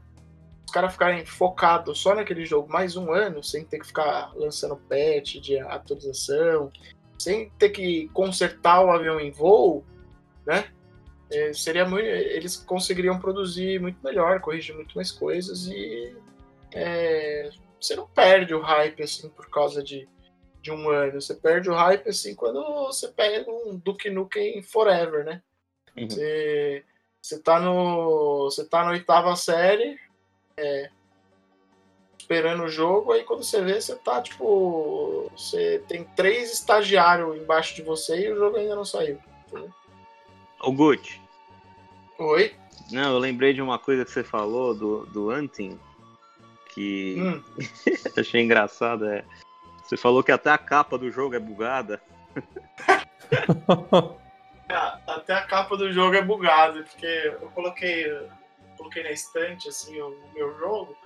[0.66, 4.77] os caras ficarem focados só naquele jogo mais um ano, sem ter que ficar lançando
[4.77, 6.70] patch de atualização,
[7.18, 9.83] sem ter que consertar o avião em voo,
[10.44, 10.66] né?
[11.32, 16.16] É, seria muito, eles conseguiriam produzir muito melhor, corrigir muito mais coisas e
[16.72, 20.08] é, você não perde o hype assim por causa de
[20.62, 21.20] de um ano.
[21.20, 25.42] Você perde o hype assim quando você pega um Duke Nukem Forever, né?
[25.96, 26.08] Uhum.
[26.08, 26.84] Você,
[27.20, 28.44] você tá no.
[28.44, 29.98] Você tá na oitava série,
[30.56, 30.88] é,
[32.16, 35.30] esperando o jogo, aí quando você vê, você tá tipo.
[35.36, 39.18] Você tem três estagiários embaixo de você e o jogo ainda não saiu.
[40.60, 41.20] Ô, Gucci,
[42.18, 42.55] Oi?
[42.90, 45.79] não, eu lembrei de uma coisa que você falou do, do Anthem,
[46.75, 47.42] que Hum,
[48.18, 49.07] achei engraçado.
[49.07, 49.25] É,
[49.85, 52.01] você falou que até a capa do jogo é bugada.
[54.68, 58.29] a- até a capa do jogo é bugada, porque eu coloquei, eu
[58.77, 60.96] coloquei na estante assim o meu jogo,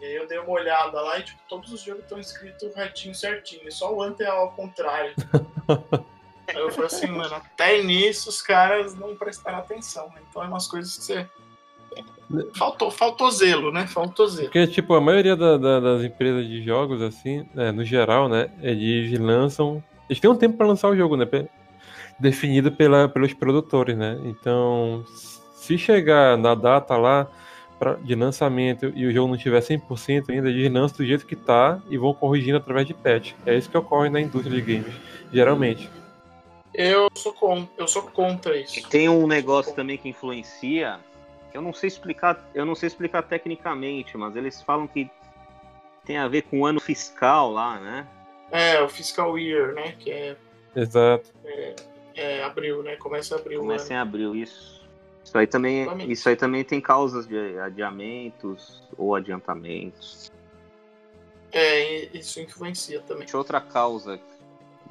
[0.00, 3.14] e aí eu dei uma olhada lá e tipo, todos os jogos estão escritos retinho,
[3.14, 5.14] certinho, só o Ante é ao contrário.
[6.54, 10.20] eu falei assim, mano, até nisso os caras não prestaram atenção, né?
[10.28, 11.26] Então é umas coisas que você.
[12.56, 13.86] Faltou, faltou zelo, né?
[13.86, 14.48] Faltou zelo.
[14.48, 18.48] Porque, tipo, a maioria da- da- das empresas de jogos, assim, né, no geral, né,
[18.62, 19.82] eles lançam.
[20.08, 21.26] Eles têm um tempo pra lançar o jogo, né?
[22.18, 24.18] Definido pela, pelos produtores, né?
[24.24, 25.04] Então,
[25.54, 27.26] se chegar na data lá
[27.78, 31.36] pra- de lançamento e o jogo não tiver 100% ainda, eles lançam do jeito que
[31.36, 33.32] tá e vão corrigindo através de patch.
[33.44, 34.94] É isso que ocorre na indústria de games,
[35.32, 35.90] geralmente.
[36.74, 38.88] Eu sou, con eu sou contra E isso.
[38.88, 40.98] tem um negócio também que influencia,
[41.52, 45.08] que eu não sei explicar, eu não sei explicar tecnicamente, mas eles falam que
[46.04, 48.06] tem a ver com o ano fiscal lá, né?
[48.50, 49.92] É, o Fiscal Year, né?
[49.98, 50.36] Que é,
[50.76, 51.30] Exato.
[52.14, 52.96] é abril, né?
[52.96, 53.60] Começa abril.
[53.60, 53.94] Começa né?
[53.94, 54.84] em abril, isso.
[55.24, 56.12] Isso aí também, Exatamente.
[56.12, 60.30] isso aí também tem causas de adiamentos ou adiantamentos.
[61.50, 63.26] É, isso influencia também.
[63.32, 64.20] Outra causa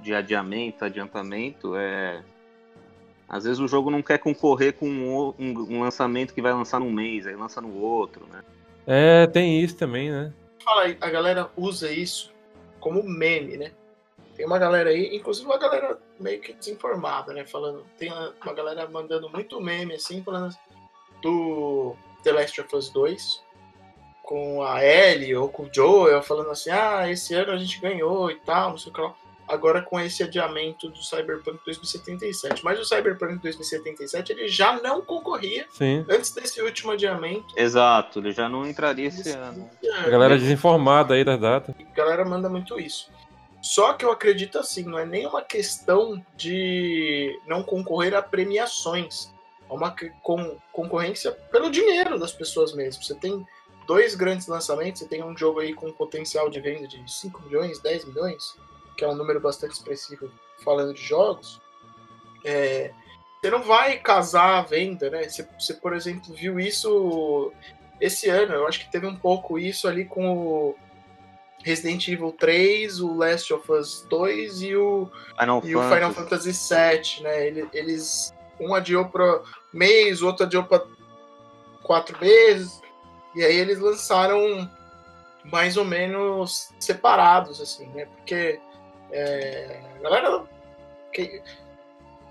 [0.03, 2.21] de adiamento, adiantamento é
[3.27, 6.79] às vezes o jogo não quer concorrer com um, um- um lançamento que vai lançar
[6.79, 8.43] num mês, aí lança no outro, né?
[8.85, 10.31] É, tem isso também, né?
[10.63, 12.31] Fala aí, a galera usa isso
[12.79, 13.71] como meme, né?
[14.35, 17.45] Tem uma galera aí, inclusive uma galera meio que desinformada, né?
[17.45, 20.53] Falando, tem uma uma galera mandando muito meme assim, falando
[21.21, 23.41] do The Last of Us 2
[24.21, 28.29] com a Ellie ou com o Joel falando assim: "Ah, esse ano a gente ganhou
[28.29, 29.13] e tal, não sei o que lá".
[29.47, 32.63] Agora com esse adiamento do Cyberpunk 2077.
[32.63, 36.05] Mas o Cyberpunk 2077 ele já não concorria Sim.
[36.09, 37.53] antes desse último adiamento.
[37.57, 39.69] Exato, ele já não entraria esse ano.
[40.05, 41.75] A galera desinformada aí das datas.
[41.79, 43.11] A galera manda muito isso.
[43.61, 49.31] Só que eu acredito assim, não é nem uma questão de não concorrer a premiações.
[49.69, 53.01] É uma con- concorrência pelo dinheiro das pessoas mesmo.
[53.03, 53.45] Você tem
[53.87, 57.79] dois grandes lançamentos, você tem um jogo aí com potencial de venda de 5 milhões,
[57.79, 58.55] 10 milhões,
[58.95, 60.31] que é um número bastante expressivo
[60.63, 61.61] falando de jogos.
[62.43, 62.91] É,
[63.41, 65.27] você não vai casar a venda, né?
[65.27, 67.51] Você, você, por exemplo, viu isso
[67.99, 68.53] esse ano.
[68.53, 70.75] Eu acho que teve um pouco isso ali com o
[71.63, 76.51] Resident Evil 3, o Last of Us 2 e o Final, e o Final Fantasy
[76.51, 77.67] VII, né?
[77.73, 79.41] Eles um adiou para
[79.73, 80.85] mês, o outro adiou para
[81.81, 82.81] quatro meses,
[83.35, 84.69] e aí eles lançaram
[85.45, 88.05] mais ou menos separados, assim, né?
[88.05, 88.59] Porque
[89.13, 90.43] é, galera,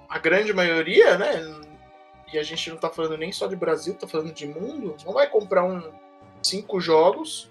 [0.08, 1.40] a grande maioria, né?
[2.32, 5.12] E a gente não tá falando nem só de Brasil, tá falando de mundo, não
[5.12, 5.92] vai comprar um
[6.42, 7.48] cinco jogos.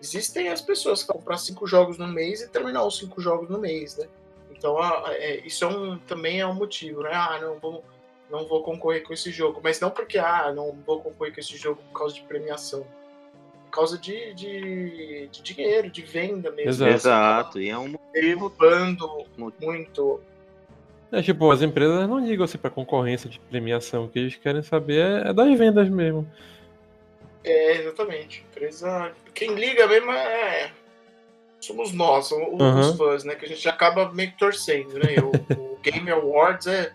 [0.00, 3.48] Existem as pessoas que vão comprar cinco jogos no mês e terminar os cinco jogos
[3.48, 4.06] no mês, né?
[4.50, 4.76] Então,
[5.08, 7.10] é, isso é um, também é um motivo, né?
[7.12, 7.84] Ah, não vou,
[8.30, 9.60] não vou concorrer com esse jogo.
[9.62, 12.86] Mas não porque, ah, não vou concorrer com esse jogo por causa de premiação
[13.74, 16.70] causa de, de, de dinheiro, de venda mesmo.
[16.70, 16.94] Exato.
[16.94, 17.60] Exato.
[17.60, 18.04] E é um motivo.
[18.12, 19.26] Derrubando
[19.60, 20.20] muito.
[21.10, 24.04] É tipo, as empresas não ligam assim pra concorrência de premiação.
[24.04, 26.30] O que eles querem saber é, é das vendas mesmo.
[27.42, 28.44] É, exatamente.
[28.50, 29.12] Empresa.
[29.34, 30.70] Quem liga mesmo é.
[31.60, 32.80] Somos nós, os, uhum.
[32.80, 33.34] os fãs, né?
[33.34, 35.16] Que a gente acaba meio que torcendo, né?
[35.20, 35.30] O,
[35.74, 36.92] o Game Awards é,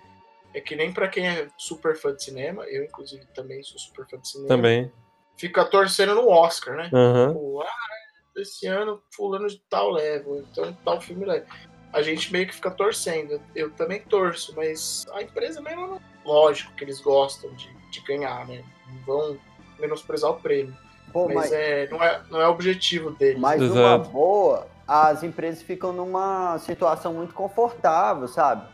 [0.54, 2.63] é que nem pra quem é super fã de cinema.
[2.65, 4.48] Eu, inclusive, também sou super fã de cinema.
[4.48, 4.92] Também
[5.39, 6.89] fica torcendo no Oscar, né?
[6.91, 7.28] Uhum.
[7.28, 11.45] Tipo, ah, esse ano fulano de tal level, então tal filme leva.
[11.91, 13.41] A gente meio que fica torcendo.
[13.56, 18.63] Eu também torço, mas a empresa mesmo, lógico que eles gostam de, de ganhar, né?
[18.88, 19.39] Não vão
[19.80, 20.75] menosprezar o prêmio.
[21.12, 23.39] Pô, mas, mas, É, não, é, não é o objetivo deles.
[23.39, 23.80] Mas Exato.
[23.80, 28.67] uma boa, as empresas ficam numa situação muito confortável, sabe?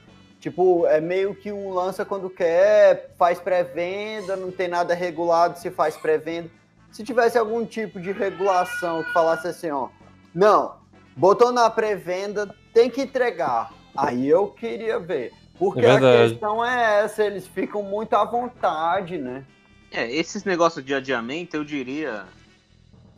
[0.45, 5.71] Tipo, é meio que um lança quando quer, faz pré-venda, não tem nada regulado se
[5.71, 6.51] faz pré-venda.
[6.91, 9.89] Se tivesse algum tipo de regulação que falasse assim, ó,
[10.35, 10.75] não,
[11.17, 13.73] botou na pré-venda, tem que entregar.
[13.97, 15.33] Aí eu queria ver.
[15.57, 19.43] Porque é a questão é essa, eles ficam muito à vontade, né?
[19.91, 22.23] É, esses negócios de adiamento, eu diria,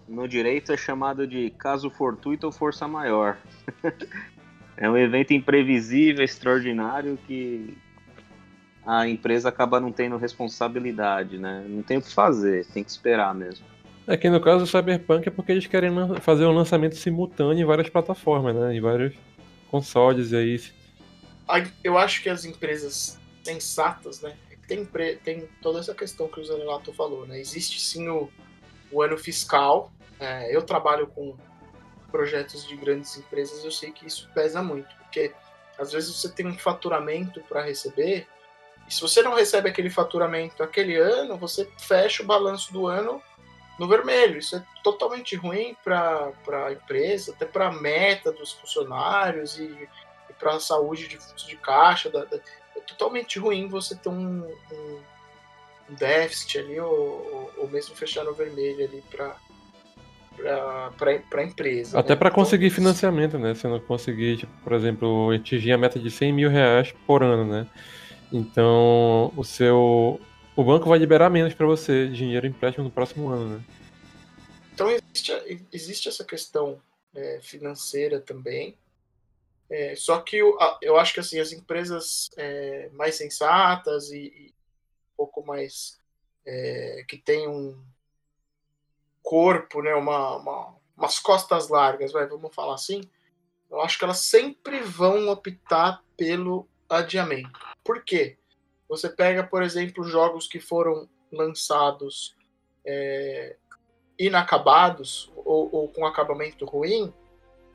[0.07, 3.37] no direito é chamado de caso fortuito ou força maior.
[4.77, 7.75] É um evento imprevisível, extraordinário que
[8.85, 11.65] a empresa acaba não tendo responsabilidade, né?
[11.67, 13.65] Não tem o que fazer, tem que esperar mesmo.
[14.07, 17.89] Aqui no caso do Cyberpunk é porque eles querem fazer um lançamento simultâneo em várias
[17.89, 18.75] plataformas, né?
[18.75, 19.13] Em vários
[19.69, 20.61] consoles e aí.
[21.83, 24.35] Eu acho que as empresas sensatas, né?
[24.67, 24.85] Tem,
[25.23, 27.39] tem toda essa questão que o Zanelato falou, né?
[27.39, 28.29] Existe sim o,
[28.91, 29.91] o ano fiscal.
[30.19, 31.35] É, eu trabalho com
[32.17, 35.31] projetos de grandes empresas, eu sei que isso pesa muito, porque
[35.77, 38.27] às vezes você tem um faturamento para receber,
[38.87, 43.21] e se você não recebe aquele faturamento aquele ano, você fecha o balanço do ano
[43.77, 44.39] no vermelho.
[44.39, 46.33] Isso é totalmente ruim para
[46.65, 49.65] a empresa, até para a meta dos funcionários e,
[50.29, 52.09] e para a saúde de de caixa.
[52.09, 52.37] Da, da,
[52.75, 55.01] é totalmente ruim você ter um, um,
[55.89, 59.35] um déficit ali ou, ou, mesmo fechar no vermelho ali para
[60.97, 61.99] para a empresa.
[61.99, 62.15] Até né?
[62.15, 63.55] para então, conseguir financiamento, né?
[63.55, 67.45] Se não conseguir, tipo, por exemplo, atingir a meta de 100 mil reais por ano,
[67.45, 67.67] né?
[68.31, 70.19] Então, o seu.
[70.55, 73.63] O banco vai liberar menos para você dinheiro empréstimo no próximo ano, né?
[74.73, 76.79] Então, existe, existe essa questão
[77.15, 78.77] é, financeira também.
[79.69, 84.53] É, só que eu, eu acho que assim, as empresas é, mais sensatas e, e,
[85.13, 85.99] um pouco mais.
[86.49, 87.77] É, que têm um,
[89.27, 93.01] corpo, né, uma, uma, umas costas largas, vai, vamos falar assim,
[93.69, 97.59] eu acho que elas sempre vão optar pelo adiamento.
[97.83, 98.37] Por quê?
[98.87, 102.37] Você pega, por exemplo, jogos que foram lançados
[102.85, 103.57] é,
[104.17, 107.13] inacabados ou, ou, com acabamento ruim,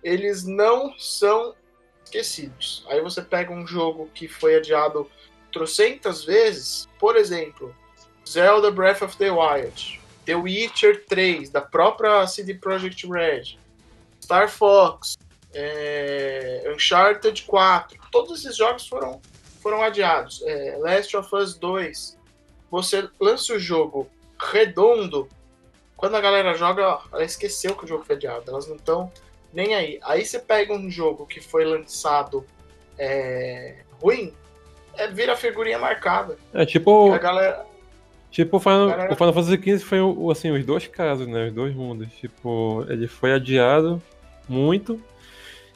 [0.02, 1.54] eles não são
[2.02, 2.82] esquecidos.
[2.88, 5.06] Aí você pega um jogo que foi adiado
[5.52, 7.76] trocentas vezes, por exemplo,
[8.26, 10.01] Zelda Breath of the Wild.
[10.24, 13.58] The Witcher 3, da própria CD Projekt Red,
[14.22, 15.16] Star Fox,
[15.52, 19.20] é, Uncharted 4, todos esses jogos foram,
[19.60, 20.42] foram adiados.
[20.42, 22.18] É, Last of Us 2,
[22.70, 24.08] você lança o jogo
[24.38, 25.28] redondo,
[25.96, 29.12] quando a galera joga, ela esqueceu que o jogo foi adiado, elas não estão
[29.52, 30.00] nem aí.
[30.02, 32.44] Aí você pega um jogo que foi lançado
[32.98, 34.32] é, ruim,
[34.94, 36.38] é, vira figurinha marcada.
[36.52, 37.12] É tipo.
[37.12, 37.66] A galera,
[38.32, 39.98] Tipo, o Final, o Final Fantasy XV foi
[40.30, 41.48] assim, os dois casos, né?
[41.48, 42.08] Os dois mundos.
[42.14, 44.02] Tipo, ele foi adiado
[44.48, 44.98] muito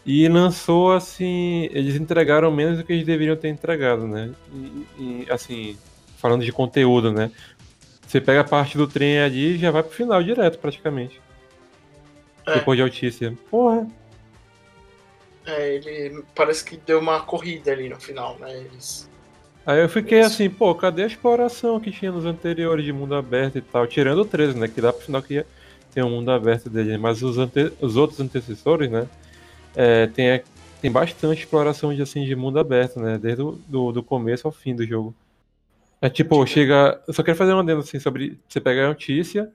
[0.06, 1.68] e lançou assim.
[1.70, 4.32] Eles entregaram menos do que eles deveriam ter entregado, né?
[4.50, 5.76] E, e assim,
[6.16, 7.30] falando de conteúdo, né?
[8.06, 11.20] Você pega a parte do trem ali e já vai pro final direto, praticamente.
[12.46, 12.54] É.
[12.54, 13.36] Depois de Altícia.
[13.50, 13.86] Porra.
[15.44, 18.50] É, ele parece que deu uma corrida ali no final, né?
[18.56, 19.10] Eles
[19.66, 23.58] Aí eu fiquei assim, pô, cadê a exploração que tinha nos anteriores de mundo aberto
[23.58, 23.84] e tal?
[23.84, 24.68] Tirando o 13, né?
[24.68, 25.44] Que dá pro final que
[25.92, 26.96] tem um mundo aberto dele.
[26.96, 27.72] Mas os, ante...
[27.80, 29.08] os outros antecessores, né?
[29.74, 30.40] É, tem,
[30.80, 33.18] tem bastante exploração de, assim, de mundo aberto, né?
[33.18, 35.12] Desde o do, do começo ao fim do jogo.
[36.00, 37.02] É tipo, chega.
[37.08, 38.38] Eu só quero fazer um adendo assim sobre.
[38.48, 39.50] Você pega a notícia,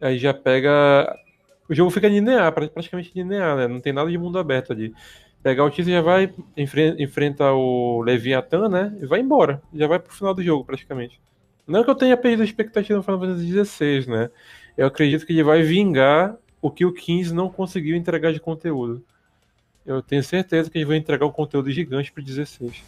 [0.00, 1.12] aí já pega.
[1.68, 3.66] O jogo fica linear, praticamente linear, né?
[3.66, 4.94] Não tem nada de mundo aberto ali.
[5.42, 8.96] Pega a notícia já vai, enfre enfrenta o Leviathan, né?
[9.00, 9.62] E vai embora.
[9.72, 11.20] Já vai pro final do jogo, praticamente.
[11.66, 14.30] Não que eu tenha perdido a expectativa no Final Fantasy XVI, né?
[14.76, 19.02] Eu acredito que ele vai vingar o que o 15 não conseguiu entregar de conteúdo.
[19.86, 22.82] Eu tenho certeza que ele vai entregar um conteúdo gigante pro 16.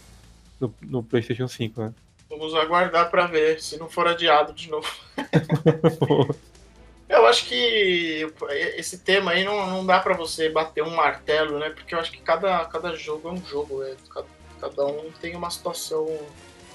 [0.61, 1.93] No, no PlayStation 5, né?
[2.29, 4.89] Vamos aguardar para ver, se não for adiado de novo.
[7.13, 8.27] eu acho que
[8.77, 11.71] esse tema aí não, não dá para você bater um martelo, né?
[11.71, 13.95] Porque eu acho que cada, cada jogo é um jogo, né?
[14.13, 14.27] cada,
[14.61, 16.07] cada um tem uma situação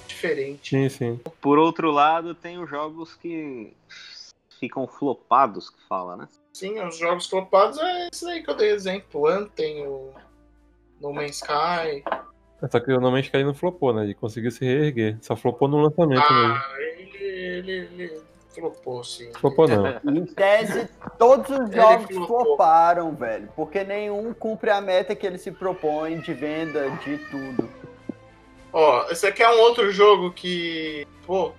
[0.08, 0.70] diferente.
[0.70, 1.20] Sim, sim.
[1.42, 3.74] Por outro lado, tem os jogos que
[4.60, 6.28] ficam flopados, que fala, né?
[6.54, 9.28] Sim, os jogos flopados é esse aí que eu dei exemplo.
[9.28, 10.12] Anthem, o
[11.02, 12.04] No Man's Sky.
[12.72, 14.04] Só que o No Man's Sky não flopou, né?
[14.04, 15.18] Ele conseguiu se reerguer.
[15.22, 16.64] Só flopou no lançamento ah, mesmo.
[16.78, 18.22] Ele, ele, ele
[18.58, 19.32] flopou, sim.
[19.34, 19.88] Flopou não.
[20.16, 23.50] em tese, todos os jogos floparam, velho.
[23.56, 27.70] Porque nenhum cumpre a meta que ele se propõe de venda de tudo.
[28.74, 31.52] Ó, esse aqui é um outro jogo que, pô,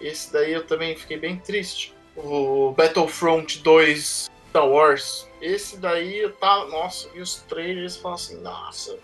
[0.00, 1.94] esse daí eu também fiquei bem triste.
[2.16, 5.28] O Battlefront 2 Star Wars.
[5.40, 8.98] Esse daí tá, nossa, vi os trailers e assim, nossa,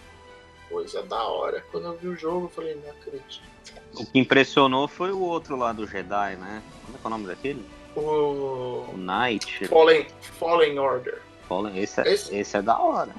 [0.71, 1.63] coisa da hora.
[1.71, 3.52] Quando eu vi o jogo, eu falei, não acredito.
[3.95, 6.63] O que impressionou foi o outro lá do Jedi, né?
[6.85, 7.65] Como é que é o nome daquele?
[7.95, 8.01] O.
[8.01, 9.67] O Knight.
[9.69, 10.07] Fallen,
[10.39, 11.21] Fallen Order.
[11.49, 12.35] Fallen, esse, é, esse...
[12.35, 13.15] esse é da hora.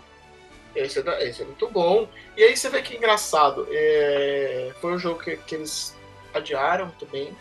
[0.76, 2.08] Esse é, da, esse é muito bom.
[2.36, 3.68] E aí você vê que engraçado.
[3.70, 4.72] É...
[4.82, 5.96] Foi um jogo que, que eles
[6.34, 7.36] adiaram bem.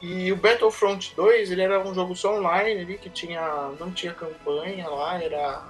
[0.00, 4.12] E o Battlefront 2, ele era um jogo só online ali, que tinha, não tinha
[4.12, 5.64] campanha lá, era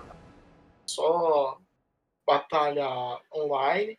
[0.85, 1.59] só
[2.27, 2.89] batalha
[3.33, 3.99] online.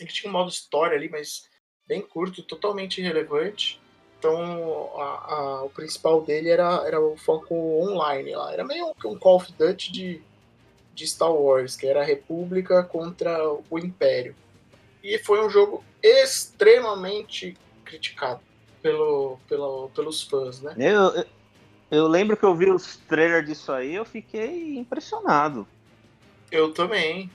[0.00, 1.48] Ele tinha um modo história ali, mas
[1.86, 3.80] bem curto, totalmente irrelevante.
[4.18, 8.52] Então, a, a, o principal dele era, era o foco online lá.
[8.52, 10.22] Era meio um, um Call of Duty de,
[10.94, 14.34] de Star Wars, que era a República contra o Império.
[15.02, 18.40] E foi um jogo extremamente criticado
[18.80, 20.74] pelo, pelo, pelos fãs, né?
[20.78, 21.26] Eu, eu,
[21.90, 25.66] eu lembro que eu vi os trailers disso aí eu fiquei impressionado.
[26.50, 27.30] Eu também.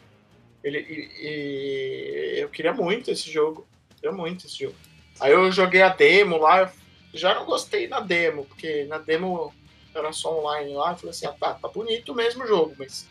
[0.63, 3.67] Ele, e, eu queria muito esse jogo.
[3.95, 4.75] Queria muito esse jogo.
[5.19, 6.71] Aí eu joguei a demo lá,
[7.13, 9.53] já não gostei na demo, porque na demo
[9.93, 13.07] era só online lá, eu falei assim, ah, tá, tá bonito mesmo o jogo, mas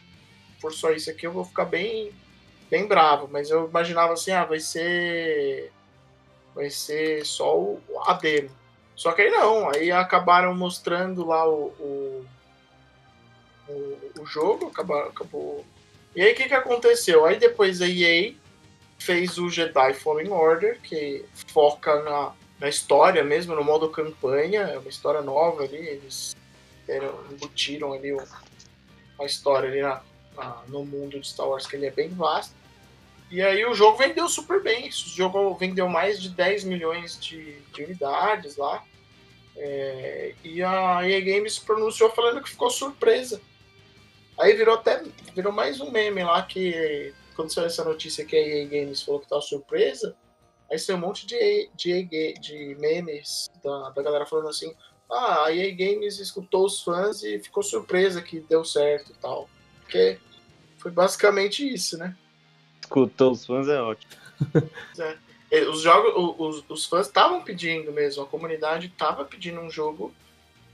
[0.61, 2.13] por só isso aqui eu vou ficar bem,
[2.71, 3.29] bem bravo.
[3.31, 5.73] Mas eu imaginava assim, ah, vai ser.
[6.55, 8.51] Vai ser só o, a demo.
[8.97, 12.27] Só que aí não, aí acabaram mostrando lá o, o,
[13.69, 15.65] o, o jogo, acabou, acabou
[16.19, 17.25] e aí o que, que aconteceu?
[17.25, 18.35] Aí depois a EA
[18.99, 24.79] fez o Jedi Fallen Order, que foca na, na história mesmo, no modo campanha, é
[24.79, 26.35] uma história nova ali, eles
[26.85, 30.03] deram, embutiram ali uma história ali na,
[30.37, 32.53] na, no mundo de Star Wars, que ele é bem vasto.
[33.31, 37.61] E aí o jogo vendeu super bem, o jogo vendeu mais de 10 milhões de,
[37.73, 38.83] de unidades lá.
[39.57, 43.41] É, e a EA Games pronunciou falando que ficou surpresa
[44.39, 45.03] Aí virou até
[45.35, 49.21] virou mais um meme lá que quando saiu essa notícia que a EA Games falou
[49.21, 50.17] que tá surpresa,
[50.71, 54.73] aí saiu um monte de, de, de memes da, da galera falando assim:
[55.11, 59.49] ah, a EA Games escutou os fãs e ficou surpresa que deu certo e tal.
[59.81, 60.19] Porque
[60.79, 62.17] foi basicamente isso, né?
[62.81, 64.13] Escutou os fãs é ótimo.
[65.51, 65.63] É.
[65.63, 70.15] Os, jogos, os, os fãs estavam pedindo mesmo, a comunidade estava pedindo um jogo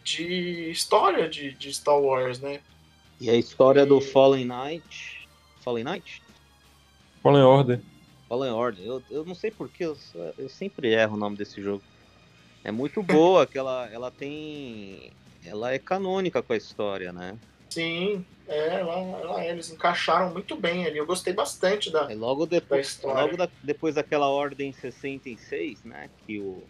[0.02, 2.60] de história de, de Star Wars, né?
[3.20, 5.28] E a história do Fallen Knight.
[5.60, 6.22] Fallen Knight?
[7.22, 7.80] Fallen Order.
[8.28, 8.84] Fallen Order.
[8.84, 9.96] Eu, eu não sei porquê, eu,
[10.36, 11.82] eu sempre erro o nome desse jogo.
[12.62, 15.12] É muito boa, que ela, ela tem.
[15.44, 17.38] Ela é canônica com a história, né?
[17.70, 20.98] Sim, é, ela, ela, eles encaixaram muito bem ali.
[20.98, 23.22] Eu gostei bastante da, é logo depois, da história.
[23.22, 26.08] Logo da, depois daquela Ordem 66, né?
[26.26, 26.62] Que o,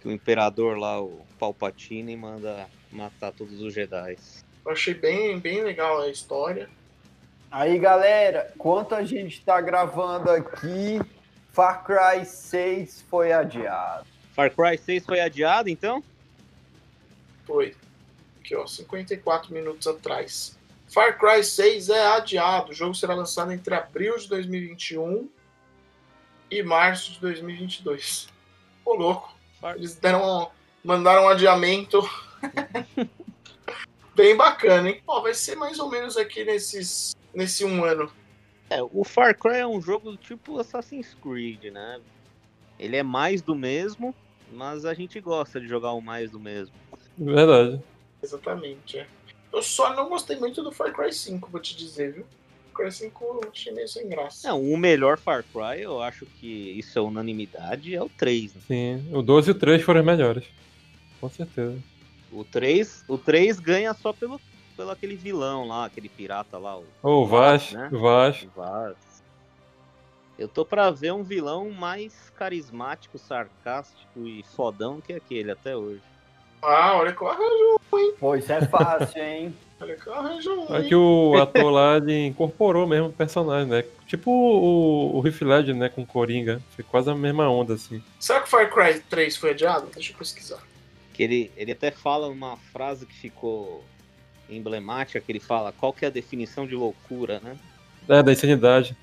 [0.00, 4.16] que o Imperador lá, o Palpatine, manda matar todos os Jedi.
[4.64, 6.68] Eu achei bem, bem legal a história.
[7.50, 11.00] Aí, galera, enquanto a gente está gravando aqui,
[11.52, 14.06] Far Cry 6 foi adiado.
[14.34, 16.02] Far Cry 6 foi adiado, então?
[17.44, 17.74] Foi.
[18.40, 20.56] Aqui, ó, 54 minutos atrás.
[20.88, 22.70] Far Cry 6 é adiado.
[22.70, 25.28] O jogo será lançado entre abril de 2021
[26.50, 28.28] e março de 2022.
[28.84, 29.34] Ô, louco.
[29.76, 30.50] Eles deram,
[30.82, 32.02] mandaram um adiamento
[34.14, 35.02] bem bacana, hein?
[35.06, 38.10] Ó, vai ser mais ou menos aqui nesses, nesse um ano.
[38.70, 42.00] É, o Far Cry é um jogo tipo Assassin's Creed, né?
[42.78, 44.14] Ele é mais do mesmo,
[44.50, 46.74] mas a gente gosta de jogar o mais do mesmo.
[47.18, 47.82] Verdade.
[48.22, 49.06] Exatamente, é.
[49.52, 52.26] Eu só não gostei muito do Far Cry 5, vou te dizer, viu?
[52.72, 54.48] Far Cry 5 eu achei meio sem graça.
[54.48, 58.54] Não, o melhor Far Cry, eu acho que isso é unanimidade, é o 3.
[58.54, 58.60] Né?
[58.66, 60.44] Sim, o 12 e o 3 foram os melhores.
[61.20, 61.78] Com certeza.
[62.32, 64.40] O 3, o 3 ganha só pelo,
[64.76, 66.78] pelo aquele vilão lá, aquele pirata lá.
[66.78, 67.88] O, o Vaz, né?
[67.92, 68.46] Vaz.
[68.56, 68.96] Vaz.
[70.38, 76.00] Eu tô pra ver um vilão mais carismático, sarcástico e fodão que aquele até hoje.
[76.62, 78.14] Ah, olha que eu arranjo um, hein?
[78.18, 79.54] Pô, isso é fácil, hein?
[79.82, 83.84] Olha que eu arranjo um, É que o ator lá incorporou mesmo o personagem, né?
[84.06, 85.88] Tipo o, o Heath Ledger, né?
[85.88, 86.62] Com Coringa.
[86.76, 88.00] Foi quase a mesma onda, assim.
[88.20, 89.88] Será que o Far Cry 3 foi adiado?
[89.92, 90.62] Deixa eu pesquisar.
[91.12, 93.84] Que ele, ele até fala uma frase que ficou
[94.48, 97.56] emblemática, que ele fala qual que é a definição de loucura, né?
[98.08, 98.96] É, da insanidade.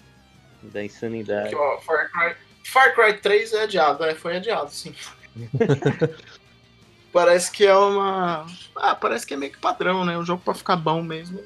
[0.62, 1.47] Da insanidade.
[1.47, 2.36] Aqui, ó, Far Cry,
[2.66, 4.93] Far Cry 3 é adiado, é, foi adiado, sim.
[7.12, 8.45] parece que é uma.
[8.76, 10.18] Ah, parece que é meio que padrão, né?
[10.18, 11.39] O jogo pra ficar bom mesmo,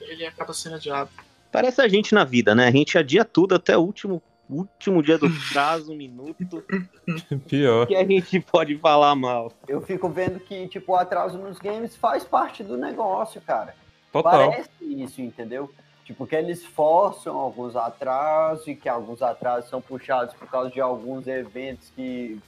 [0.00, 1.10] ele acaba sendo adiado.
[1.50, 2.66] Parece a gente na vida, né?
[2.66, 6.64] A gente adia tudo até o último, último dia do prazo, minuto,
[7.48, 7.86] Pior.
[7.86, 9.52] que a gente pode falar mal.
[9.66, 13.74] Eu fico vendo que, tipo, o atraso nos games faz parte do negócio, cara.
[14.12, 14.50] Total.
[14.50, 15.70] Parece isso, entendeu?
[16.04, 20.80] Tipo, que eles forçam alguns atrasos e que alguns atrasos são puxados por causa de
[20.80, 22.38] alguns eventos que.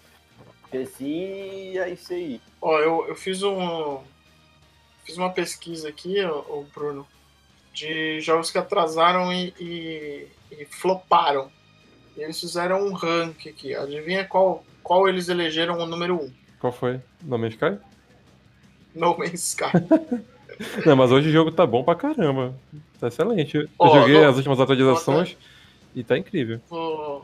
[0.70, 2.40] que assim, é isso aí.
[2.60, 4.00] Ó, eu, eu fiz um.
[5.04, 7.06] Fiz uma pesquisa aqui, ô, Bruno,
[7.72, 11.50] de jogos que atrasaram e, e, e floparam.
[12.16, 13.74] E eles fizeram um rank aqui.
[13.74, 16.30] Adivinha qual, qual eles elegeram o número 1?
[16.60, 17.00] Qual foi?
[17.22, 17.78] No Man's Sky?
[18.94, 19.72] No Man's Sky.
[20.86, 22.54] Não, mas hoje o jogo tá bom pra caramba.
[22.98, 23.56] Tá excelente.
[23.58, 25.36] Eu Ó, joguei no- as últimas atualizações
[25.94, 26.60] e tá incrível.
[26.68, 27.22] Tô,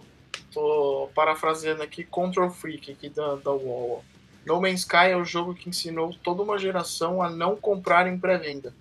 [0.53, 4.01] tô parafraseando aqui Control Freak aqui da, da ó.
[4.45, 8.19] No Man's Sky é o jogo que ensinou toda uma geração a não comprar em
[8.19, 8.75] pré-venda.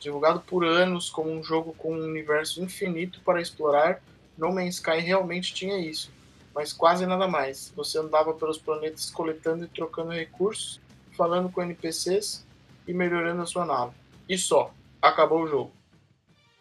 [0.00, 4.00] Divulgado por anos como um jogo com um universo infinito para explorar,
[4.38, 6.10] No Man's Sky realmente tinha isso,
[6.54, 7.72] mas quase nada mais.
[7.74, 10.80] Você andava pelos planetas coletando e trocando recursos,
[11.16, 12.46] falando com NPCs
[12.86, 13.92] e melhorando a sua nave.
[14.28, 14.72] E só,
[15.02, 15.72] acabou o jogo.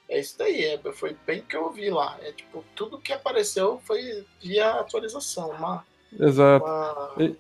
[0.09, 2.17] É isso daí, é, foi bem que eu vi lá.
[2.21, 5.85] É tipo, tudo que apareceu foi via atualização, uma,
[6.17, 6.65] Exato.
[6.65, 7.35] uma E-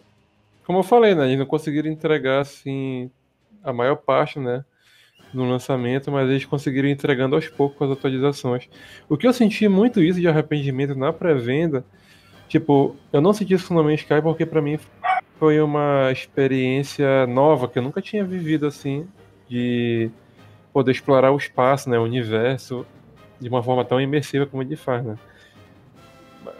[0.65, 1.25] Como eu falei, né?
[1.25, 3.09] Eles não conseguiram entregar, assim,
[3.63, 4.63] a maior parte, né?
[5.33, 8.69] No lançamento, mas eles conseguiram ir entregando aos poucos as atualizações.
[9.09, 11.85] O que eu senti muito isso de arrependimento na pré-venda,
[12.47, 14.79] tipo, eu não senti isso no Man's Sky porque pra mim
[15.37, 19.05] foi uma experiência nova que eu nunca tinha vivido assim,
[19.49, 20.09] de
[20.73, 21.99] poder explorar o espaço, né?
[21.99, 22.85] O universo
[23.39, 25.17] de uma forma tão imersiva como ele faz, né?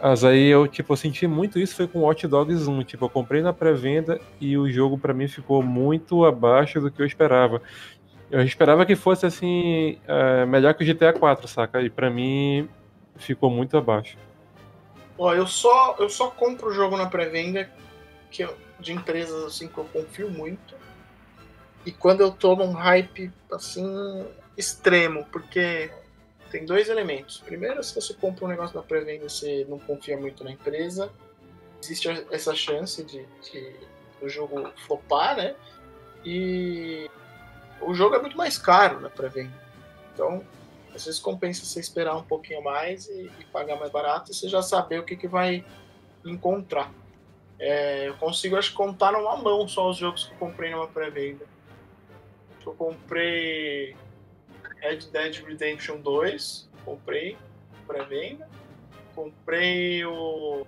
[0.00, 2.82] Mas aí eu, tipo, senti muito isso foi com Watch Dogs 1.
[2.84, 7.02] Tipo, eu comprei na pré-venda e o jogo pra mim ficou muito abaixo do que
[7.02, 7.60] eu esperava.
[8.30, 11.80] Eu esperava que fosse, assim, é, melhor que o GTA 4, saca?
[11.80, 12.68] E pra mim
[13.16, 14.18] ficou muito abaixo.
[15.16, 17.68] Ó, eu só, eu só compro o jogo na pré-venda
[18.30, 20.74] que eu- de empresas assim que eu confio muito.
[21.84, 24.26] E quando eu tomo um hype assim
[24.56, 25.90] extremo, porque
[26.50, 27.38] tem dois elementos.
[27.44, 31.10] Primeiro, se você compra um negócio na pré-venda você não confia muito na empresa,
[31.82, 33.76] existe essa chance de, de
[34.20, 35.54] o jogo flopar, né?
[36.24, 37.08] E
[37.80, 39.52] o jogo é muito mais caro na pré-venda.
[40.12, 40.44] Então,
[40.94, 44.48] às vezes compensa você esperar um pouquinho mais e, e pagar mais barato e você
[44.48, 45.64] já saber o que, que vai
[46.24, 46.92] encontrar.
[47.58, 51.44] É, eu consigo, acho, contar numa mão só os jogos que eu comprei numa pré-venda.
[52.64, 53.96] Eu comprei
[54.76, 57.36] Red Dead Redemption 2, comprei
[57.86, 58.48] pré-venda.
[59.14, 60.66] Comprei o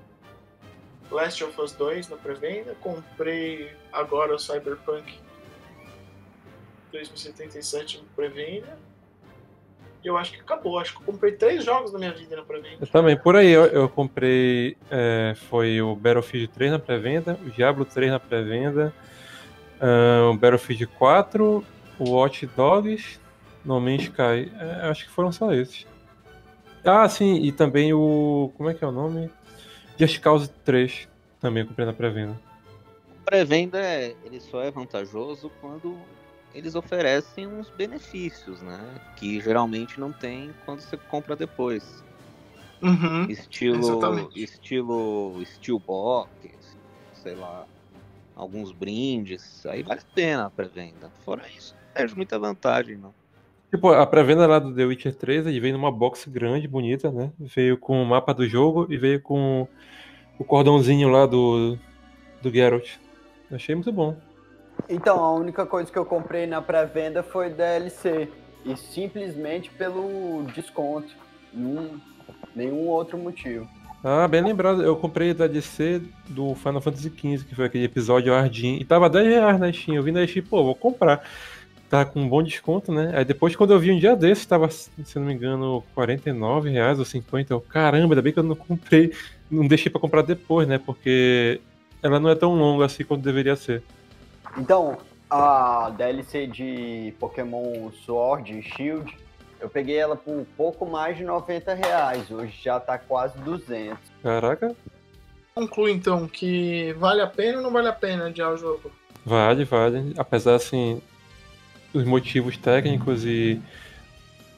[1.10, 2.74] Last of Us 2 na pré-venda.
[2.80, 5.20] Comprei agora o Cyberpunk
[6.92, 8.78] 2077 na pré-venda.
[10.02, 10.78] E eu acho que acabou.
[10.78, 12.78] Acho que eu comprei três jogos na minha vida na pré-venda.
[12.80, 14.76] Eu também, por aí eu, eu comprei.
[14.90, 18.94] é, foi o Battlefield 3 na pré-venda, o Diablo 3 na pré-venda,
[19.80, 21.64] ah, o Battlefield 4,
[21.98, 23.20] o Watch Dogs,
[23.64, 24.50] No Man's Sky.
[24.58, 25.86] É, acho que foram só esses.
[26.82, 28.50] Ah, sim, e também o.
[28.56, 29.30] Como é que é o nome?
[29.98, 31.06] Just Cause 3
[31.38, 32.40] também comprei na pré-venda.
[33.22, 35.94] Pré-venda é- ele só é vantajoso quando
[36.54, 38.80] eles oferecem uns benefícios, né?
[39.16, 42.04] Que geralmente não tem quando você compra depois.
[42.82, 43.26] Uhum.
[43.28, 44.42] Estilo, Exatamente.
[44.42, 46.30] estilo Steelbox,
[47.12, 47.66] sei lá,
[48.34, 49.64] alguns brindes.
[49.66, 51.10] Aí vale a pena a pré-venda.
[51.24, 53.14] Fora isso, não perde muita vantagem, não.
[53.70, 57.30] Tipo, a pré-venda lá do The Witcher 3, ele veio numa box grande, bonita, né?
[57.38, 59.68] Veio com o mapa do jogo e veio com
[60.36, 61.78] o cordãozinho lá do,
[62.42, 62.96] do Geralt.
[63.48, 64.16] Achei muito bom.
[64.88, 68.28] Então, a única coisa que eu comprei na pré-venda foi DLC.
[68.64, 71.08] E simplesmente pelo desconto.
[71.52, 71.98] Nenhum,
[72.54, 73.68] nenhum outro motivo.
[74.02, 74.82] Ah, bem lembrado.
[74.82, 78.76] Eu comprei da DC do Final Fantasy XV, que foi aquele episódio Ardim.
[78.76, 79.96] E tava 10 reais na Steam.
[79.96, 81.22] Eu vi na Steam, pô, vou comprar.
[81.88, 83.12] Tá com um bom desconto, né?
[83.14, 86.98] Aí depois, quando eu vi um dia desse, tava, se não me engano, 49 reais
[86.98, 87.52] ou 50.
[87.52, 89.12] Eu, caramba, ainda bem que eu não comprei.
[89.50, 90.78] Não deixei pra comprar depois, né?
[90.78, 91.60] Porque
[92.02, 93.82] ela não é tão longa assim quanto deveria ser.
[94.56, 94.98] Então,
[95.28, 99.16] a DLC de Pokémon Sword e Shield,
[99.60, 102.30] eu peguei ela por um pouco mais de 90 reais.
[102.30, 103.98] Hoje já tá quase 200.
[104.22, 104.74] Caraca,
[105.54, 108.90] Conclui então que vale a pena ou não vale a pena adiar o jogo?
[109.26, 110.14] vale, vale.
[110.16, 111.02] Apesar, assim,
[111.92, 113.60] dos motivos técnicos e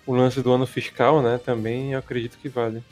[0.06, 1.40] o lance do ano fiscal, né?
[1.44, 2.82] Também eu acredito que vale.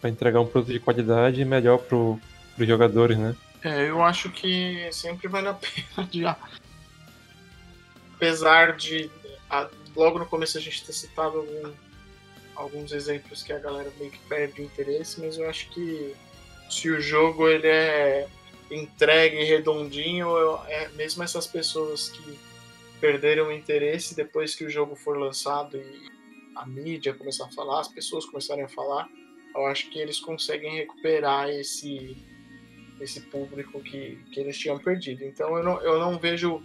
[0.00, 2.18] Pra entregar um produto de qualidade melhor pro,
[2.56, 3.36] pros jogadores, né?
[3.62, 6.50] É, eu acho que sempre vale a pena adiar.
[8.16, 9.10] Apesar de
[9.48, 11.72] a- logo no começo a gente ter citado algum-
[12.54, 16.14] alguns exemplos que a galera meio que perde o interesse, mas eu acho que
[16.70, 18.28] se o jogo ele é
[18.70, 22.38] entregue redondinho, eu- é, mesmo essas pessoas que
[23.00, 26.08] perderam o interesse depois que o jogo for lançado e
[26.54, 29.08] a mídia começar a falar, as pessoas começarem a falar,
[29.54, 32.16] eu acho que eles conseguem recuperar esse
[33.00, 35.24] esse público que, que eles tinham perdido.
[35.24, 36.62] Então eu não, eu não vejo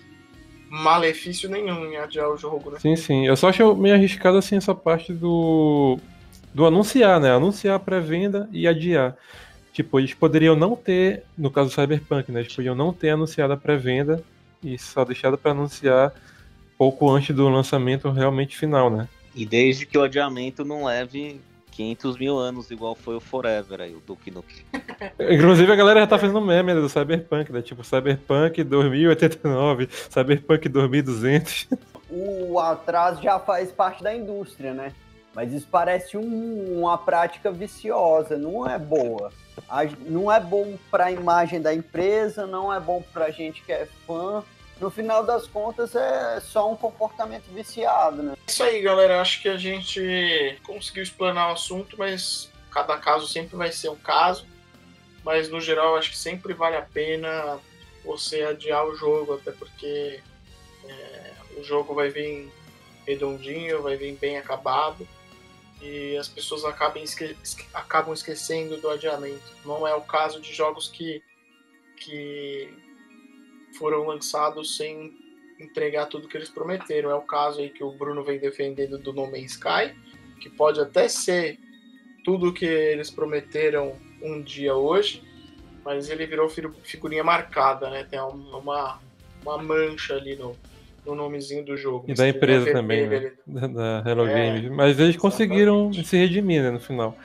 [0.70, 2.80] malefício nenhum em adiar o jogo, né?
[2.80, 3.26] Sim, sim.
[3.26, 5.98] Eu só acho meio arriscado, assim, essa parte do...
[6.54, 7.32] Do anunciar, né?
[7.32, 9.16] Anunciar a pré-venda e adiar.
[9.74, 12.40] Tipo, eles poderiam não ter, no caso do Cyberpunk, né?
[12.40, 14.24] Eles podiam não ter anunciado a pré-venda
[14.64, 16.14] e só deixado pra anunciar
[16.78, 19.08] pouco antes do lançamento realmente final, né?
[19.36, 21.42] E desde que o adiamento não leve
[21.76, 24.64] 500 mil anos, igual foi o Forever aí, o Duke Nukem.
[25.20, 27.62] Inclusive a galera já tá fazendo meme né, do Cyberpunk, né?
[27.62, 31.68] Tipo, Cyberpunk 2089, Cyberpunk 2200.
[32.10, 34.94] O atraso já faz parte da indústria, né?
[35.34, 39.32] Mas isso parece um- uma prática viciosa, não é boa.
[39.68, 43.62] A- não é bom para a imagem da empresa, não é bom para a gente
[43.64, 44.42] que é fã.
[44.80, 48.34] No final das contas, é só um comportamento viciado, né?
[48.48, 49.22] É isso aí, galera.
[49.22, 53.96] Acho que a gente conseguiu explanar o assunto, mas cada caso sempre vai ser um
[53.96, 54.46] caso.
[55.24, 57.58] Mas no geral, acho que sempre vale a pena
[58.04, 60.20] você adiar o jogo, até porque
[60.88, 62.52] é, o jogo vai vir
[63.08, 65.08] redondinho, vai vir bem acabado.
[65.82, 67.36] E as pessoas acabam, esque-
[67.74, 69.42] acabam esquecendo do adiamento.
[69.64, 71.24] Não é o caso de jogos que,
[71.98, 72.72] que
[73.78, 75.14] foram lançados sem
[75.60, 77.10] entregar tudo que eles prometeram.
[77.10, 79.94] É o caso aí que o Bruno vem defendendo do No Man's Sky,
[80.42, 81.58] que pode até ser
[82.24, 85.24] tudo que eles prometeram um dia hoje,
[85.84, 88.04] mas ele virou fi- figurinha marcada, né?
[88.04, 89.00] Tem uma,
[89.44, 90.56] uma mancha ali no,
[91.06, 92.06] no nomezinho do jogo.
[92.10, 93.32] E da empresa também, né?
[93.46, 94.72] Da, da Hello É, Games.
[94.72, 96.08] Mas eles conseguiram exatamente.
[96.08, 97.16] se redimir, né, no final.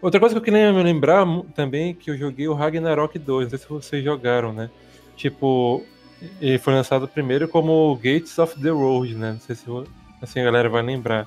[0.00, 3.44] Outra coisa que eu queria me lembrar também é que eu joguei o Ragnarok 2,
[3.44, 4.70] não sei se vocês jogaram, né?
[5.16, 5.84] Tipo,
[6.40, 9.32] ele foi lançado primeiro como Gates of the Road, né?
[9.32, 9.64] Não sei se
[10.20, 11.26] assim, a galera vai lembrar.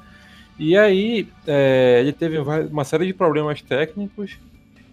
[0.58, 4.38] E aí, é, ele teve uma série de problemas técnicos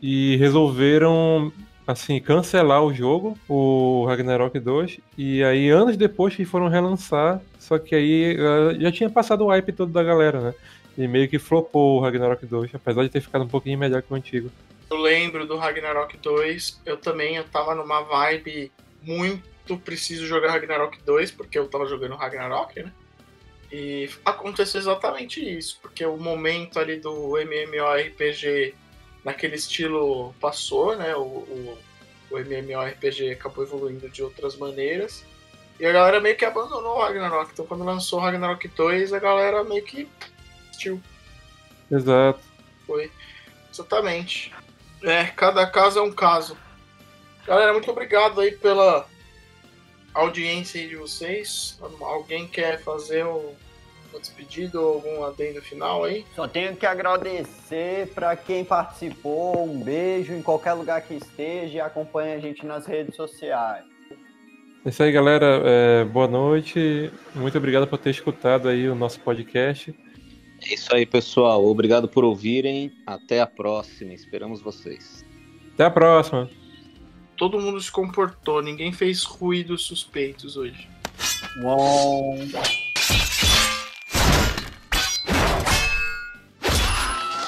[0.01, 1.53] e resolveram,
[1.87, 5.01] assim, cancelar o jogo, o Ragnarok 2.
[5.19, 9.49] E aí, anos depois que foram relançar, só que aí eh, já tinha passado o
[9.49, 10.55] hype todo da galera, né?
[10.97, 14.13] E meio que flopou o Ragnarok 2, apesar de ter ficado um pouquinho melhor que
[14.13, 14.51] o antigo.
[14.89, 18.71] Eu lembro do Ragnarok 2, eu também eu tava numa vibe
[19.03, 22.93] muito preciso jogar Ragnarok 2, porque eu tava jogando Ragnarok, né?
[23.71, 28.75] E aconteceu exatamente isso, porque o momento ali do MMORPG
[29.25, 31.15] naquele estilo passou, né?
[31.17, 31.79] O, o,
[32.31, 35.25] o MMORPG acabou evoluindo de outras maneiras.
[35.79, 37.51] E a galera meio que abandonou o Ragnarok.
[37.53, 40.09] Então quando lançou o Ragnarok 2, a galera meio que
[40.71, 41.03] assistiu.
[41.91, 42.41] Exato.
[42.87, 43.11] Foi.
[43.73, 44.55] Exatamente.
[45.03, 46.57] É, cada caso é um caso.
[47.47, 49.07] Galera, muito obrigado aí pela
[50.15, 51.79] audiência aí de vocês.
[52.01, 53.55] Alguém quer fazer um-
[54.11, 56.25] uma despedida ou algum adendo final aí?
[56.35, 59.65] Só tenho que agradecer para quem participou.
[59.65, 63.85] Um beijo em qualquer lugar que esteja e acompanhe a gente nas redes sociais.
[64.85, 65.63] É isso aí, galera.
[65.65, 67.13] É, boa noite.
[67.35, 69.95] Muito obrigado por ter escutado aí o nosso podcast.
[70.63, 71.65] É isso aí, pessoal.
[71.67, 72.93] Obrigado por ouvirem.
[73.07, 74.15] Até a próxima.
[74.15, 75.25] Esperamos vocês.
[75.75, 76.49] Até a próxima.
[77.37, 80.89] Todo mundo se comportou, ninguém fez ruídos suspeitos hoje.
[81.61, 82.39] Bom.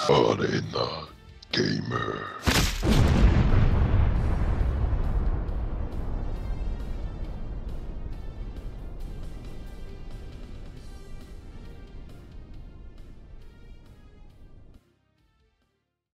[0.08, 1.08] Arena
[1.52, 3.17] Gamer.